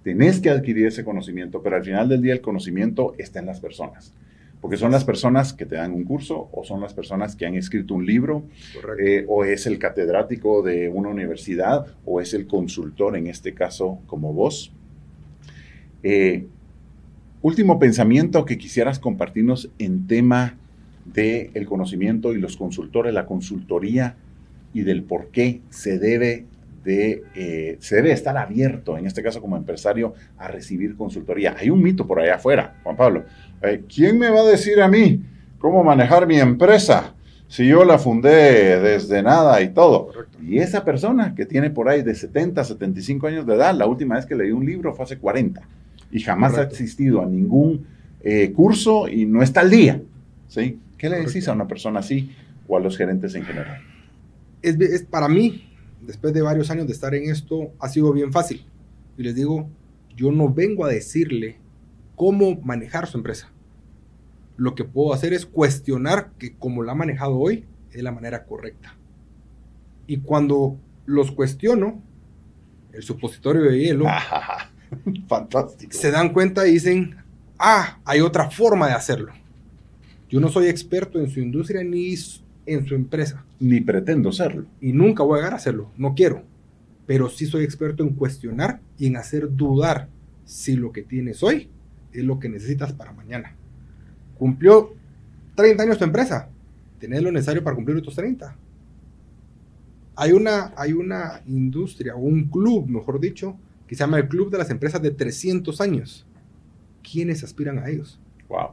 tenés 0.05 0.41
que 0.41 0.51
adquirir 0.51 0.87
ese 0.87 1.05
conocimiento, 1.05 1.63
pero 1.63 1.77
al 1.77 1.85
final 1.85 2.09
del 2.09 2.23
día 2.23 2.35
el 2.35 2.41
conocimiento 2.41 3.15
está 3.19 3.41
en 3.41 3.47
las 3.47 3.61
personas. 3.61 4.15
Porque 4.61 4.77
son 4.77 4.93
las 4.93 5.05
personas 5.05 5.53
que 5.55 5.65
te 5.65 5.77
dan 5.77 5.93
un 5.93 6.05
curso 6.05 6.51
o 6.53 6.65
son 6.65 6.81
las 6.81 6.93
personas 6.93 7.35
que 7.35 7.47
han 7.47 7.55
escrito 7.55 7.95
un 7.95 8.05
libro 8.05 8.45
eh, 8.99 9.25
o 9.27 9.45
es 9.45 9.67
el 9.67 9.79
catedrático 9.79 10.63
de 10.63 10.89
una 10.89 11.09
universidad 11.09 11.87
o 12.05 12.21
es 12.21 12.35
el 12.35 12.47
consultor, 12.47 13.17
en 13.17 13.27
este 13.27 13.55
caso 13.55 14.01
como 14.07 14.35
vos. 14.35 14.73
Eh, 16.03 16.47
último 17.43 17.79
pensamiento 17.79 18.45
que 18.45 18.59
quisieras 18.59 18.99
compartirnos 18.99 19.71
en 19.79 20.07
tema 20.07 20.59
del 21.07 21.51
el 21.55 21.67
conocimiento 21.67 22.35
y 22.35 22.39
los 22.39 22.57
consultores, 22.57 23.15
la 23.15 23.27
consultoría 23.27 24.17
y 24.73 24.83
del 24.83 25.03
por 25.03 25.29
qué 25.29 25.63
se 25.71 25.99
debe 25.99 26.47
de, 26.85 27.23
eh, 27.35 27.77
se 27.81 27.97
debe 27.97 28.13
estar 28.13 28.37
abierto, 28.37 28.97
en 28.97 29.07
este 29.07 29.23
caso 29.23 29.41
como 29.41 29.57
empresario, 29.57 30.15
a 30.39 30.49
recibir 30.49 30.97
consultoría. 30.97 31.57
Hay 31.59 31.71
un 31.71 31.83
mito 31.83 32.07
por 32.07 32.21
allá 32.21 32.37
afuera, 32.37 32.81
Juan 32.83 32.97
Pablo. 32.97 33.25
Eh, 33.63 33.83
¿Quién 33.93 34.19
me 34.19 34.31
va 34.31 34.41
a 34.41 34.45
decir 34.47 34.81
a 34.81 34.89
mí 34.89 35.23
cómo 35.59 35.85
manejar 35.85 36.27
mi 36.27 36.39
empresa 36.39 37.15
si 37.49 37.67
yo 37.67 37.85
la 37.85 37.99
fundé 37.99 38.79
desde 38.81 39.23
nada 39.23 39.61
y 39.61 39.69
todo? 39.71 40.07
Correcto. 40.07 40.39
Y 40.43 40.59
esa 40.59 40.85
persona 40.85 41.35
que 41.35 41.45
tiene 41.47 41.71
por 41.71 41.89
ahí 41.89 42.03
de 42.03 42.15
70, 42.15 42.65
75 42.65 43.27
años 43.27 43.47
de 43.47 43.55
edad, 43.55 43.75
la 43.75 43.87
última 43.87 44.17
vez 44.17 44.27
que 44.27 44.35
leí 44.35 44.51
un 44.53 44.65
libro 44.65 44.95
fue 44.95 45.05
hace 45.05 45.19
40 45.19 45.61
y 46.11 46.21
jamás 46.21 46.53
Correcto. 46.53 46.75
ha 46.75 46.77
asistido 46.77 47.23
a 47.23 47.27
ningún 47.27 47.87
eh, 48.23 48.53
curso 48.53 49.09
y 49.09 49.27
no 49.27 49.43
está 49.43 49.61
al 49.61 49.71
día. 49.71 50.01
¿sí? 50.49 50.79
¿Qué 50.97 51.09
le 51.09 51.17
Correcto. 51.17 51.33
decís 51.33 51.49
a 51.49 51.53
una 51.53 51.67
persona 51.69 52.01
así 52.01 52.31
o 52.67 52.77
a 52.77 52.81
los 52.81 52.97
gerentes 52.97 53.35
en 53.35 53.45
general? 53.45 53.79
es, 54.63 54.79
es- 54.81 55.03
para 55.05 55.29
mí, 55.29 55.65
después 56.07 56.33
de 56.35 56.43
varios 56.43 56.71
años 56.71 56.87
de 56.87 56.93
estar 56.93 57.15
en 57.15 57.31
esto, 57.31 57.73
ha 57.79 57.89
sido 57.89 58.13
bien 58.13 58.33
fácil. 58.33 58.65
Y 59.19 59.23
les 59.23 59.35
digo, 59.35 59.69
yo 60.17 60.31
no 60.33 60.53
vengo 60.53 60.85
a 60.85 60.89
decirle 60.89 61.57
cómo 62.21 62.61
manejar 62.61 63.07
su 63.07 63.17
empresa. 63.17 63.51
Lo 64.59 64.75
que 64.75 64.85
puedo 64.85 65.15
hacer 65.15 65.33
es 65.33 65.47
cuestionar 65.47 66.33
que 66.39 66.55
como 66.55 66.83
la 66.83 66.93
ha 66.93 66.95
manejado 66.95 67.39
hoy 67.39 67.65
es 67.93 68.03
la 68.03 68.13
manera 68.13 68.45
correcta. 68.45 68.95
Y 70.07 70.19
cuando 70.19 70.77
los 71.07 71.33
cuestiono, 71.33 72.03
el 72.93 73.03
supositorio 73.05 73.63
de 73.63 73.79
hielo, 73.79 74.05
Fantástico. 75.29 75.91
se 75.95 76.11
dan 76.11 76.35
cuenta 76.35 76.69
y 76.69 76.73
dicen, 76.73 77.17
ah, 77.59 77.99
hay 78.05 78.21
otra 78.21 78.51
forma 78.51 78.89
de 78.89 78.93
hacerlo. 78.93 79.33
Yo 80.29 80.41
no 80.41 80.51
soy 80.51 80.67
experto 80.67 81.19
en 81.19 81.31
su 81.31 81.41
industria 81.41 81.83
ni 81.83 82.15
en 82.67 82.87
su 82.87 82.95
empresa. 82.95 83.47
Ni 83.61 83.81
pretendo 83.81 84.31
serlo. 84.31 84.67
Y 84.83 84.93
nunca 84.93 85.23
voy 85.23 85.39
a 85.39 85.39
llegar 85.39 85.55
a 85.55 85.57
hacerlo, 85.57 85.91
no 85.97 86.15
quiero. 86.15 86.43
Pero 87.07 87.31
sí 87.31 87.47
soy 87.47 87.65
experto 87.65 88.03
en 88.03 88.11
cuestionar 88.11 88.83
y 88.99 89.07
en 89.07 89.17
hacer 89.17 89.57
dudar 89.57 90.11
si 90.45 90.77
lo 90.77 90.93
que 90.93 91.01
tienes 91.01 91.43
hoy 91.43 91.71
es 92.13 92.25
lo 92.25 92.39
que 92.39 92.49
necesitas 92.49 92.93
para 92.93 93.13
mañana. 93.13 93.55
Cumplió 94.39 94.95
30 95.55 95.83
años 95.83 95.99
tu 95.99 96.05
empresa, 96.05 96.49
tenés 96.99 97.23
lo 97.23 97.33
necesario 97.33 97.63
para 97.63 97.77
cumplir 97.77 97.97
otros 97.97 98.15
30. 98.15 98.57
Hay 100.17 100.33
una, 100.33 100.73
hay 100.77 100.93
una 100.93 101.43
industria, 101.47 102.15
o 102.15 102.21
un 102.21 102.45
club, 102.45 102.87
mejor 102.89 103.21
dicho, 103.21 103.57
que 103.87 103.97
se 103.97 104.01
llama 104.01 104.19
el 104.19 104.29
Club 104.29 104.51
de 104.51 104.59
las 104.59 104.71
Empresas 104.71 105.03
de 105.03 105.11
300 105.11 105.81
años. 105.81 106.25
¿Quiénes 107.03 107.43
aspiran 107.43 107.79
a 107.79 107.89
ellos? 107.89 108.21
Wow. 108.49 108.73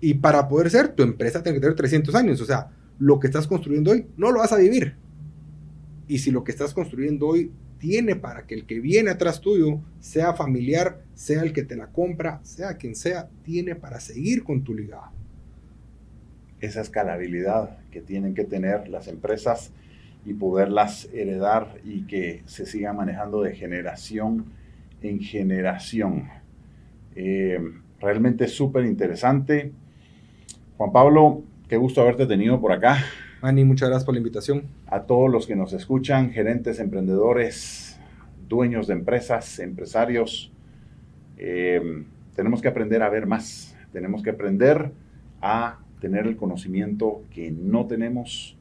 Y 0.00 0.14
para 0.14 0.46
poder 0.48 0.70
ser, 0.70 0.94
tu 0.94 1.02
empresa 1.02 1.42
tiene 1.42 1.56
que 1.56 1.60
tener 1.60 1.74
300 1.74 2.14
años. 2.14 2.40
O 2.40 2.44
sea, 2.44 2.70
lo 2.98 3.18
que 3.18 3.26
estás 3.26 3.46
construyendo 3.46 3.90
hoy 3.90 4.06
no 4.16 4.30
lo 4.30 4.38
vas 4.38 4.52
a 4.52 4.58
vivir. 4.58 4.94
Y 6.06 6.18
si 6.18 6.30
lo 6.30 6.44
que 6.44 6.52
estás 6.52 6.72
construyendo 6.72 7.26
hoy 7.26 7.50
tiene 7.82 8.14
para 8.14 8.46
que 8.46 8.54
el 8.54 8.64
que 8.64 8.78
viene 8.78 9.10
atrás 9.10 9.40
tuyo, 9.40 9.80
sea 9.98 10.34
familiar, 10.34 11.02
sea 11.14 11.42
el 11.42 11.52
que 11.52 11.64
te 11.64 11.74
la 11.74 11.88
compra, 11.88 12.38
sea 12.44 12.76
quien 12.76 12.94
sea, 12.94 13.28
tiene 13.42 13.74
para 13.74 13.98
seguir 13.98 14.44
con 14.44 14.62
tu 14.62 14.72
ligado. 14.72 15.10
Esa 16.60 16.80
escalabilidad 16.80 17.76
que 17.90 18.00
tienen 18.00 18.34
que 18.36 18.44
tener 18.44 18.88
las 18.88 19.08
empresas 19.08 19.72
y 20.24 20.32
poderlas 20.34 21.08
heredar 21.12 21.74
y 21.84 22.02
que 22.02 22.42
se 22.46 22.66
siga 22.66 22.92
manejando 22.92 23.42
de 23.42 23.56
generación 23.56 24.44
en 25.02 25.18
generación. 25.18 26.28
Eh, 27.16 27.58
realmente 28.00 28.46
súper 28.46 28.84
interesante. 28.84 29.72
Juan 30.76 30.92
Pablo, 30.92 31.42
qué 31.68 31.76
gusto 31.76 32.00
haberte 32.00 32.26
tenido 32.26 32.60
por 32.60 32.70
acá. 32.70 33.04
Ani, 33.40 33.64
muchas 33.64 33.88
gracias 33.88 34.04
por 34.04 34.14
la 34.14 34.18
invitación. 34.18 34.81
A 34.92 35.04
todos 35.04 35.30
los 35.30 35.46
que 35.46 35.56
nos 35.56 35.72
escuchan, 35.72 36.32
gerentes, 36.32 36.78
emprendedores, 36.78 37.98
dueños 38.46 38.86
de 38.86 38.92
empresas, 38.92 39.58
empresarios, 39.58 40.52
eh, 41.38 42.04
tenemos 42.36 42.60
que 42.60 42.68
aprender 42.68 43.02
a 43.02 43.08
ver 43.08 43.26
más. 43.26 43.74
Tenemos 43.90 44.22
que 44.22 44.28
aprender 44.28 44.92
a 45.40 45.78
tener 45.98 46.26
el 46.26 46.36
conocimiento 46.36 47.22
que 47.30 47.50
no 47.50 47.86
tenemos 47.86 48.58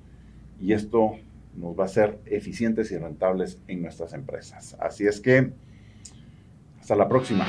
y 0.57 0.71
esto 0.71 1.17
nos 1.57 1.77
va 1.77 1.83
a 1.83 1.87
hacer 1.87 2.17
eficientes 2.25 2.93
y 2.93 2.97
rentables 2.97 3.59
en 3.67 3.81
nuestras 3.81 4.13
empresas. 4.13 4.77
Así 4.79 5.07
es 5.07 5.19
que, 5.19 5.51
hasta 6.79 6.95
la 6.95 7.09
próxima. 7.09 7.45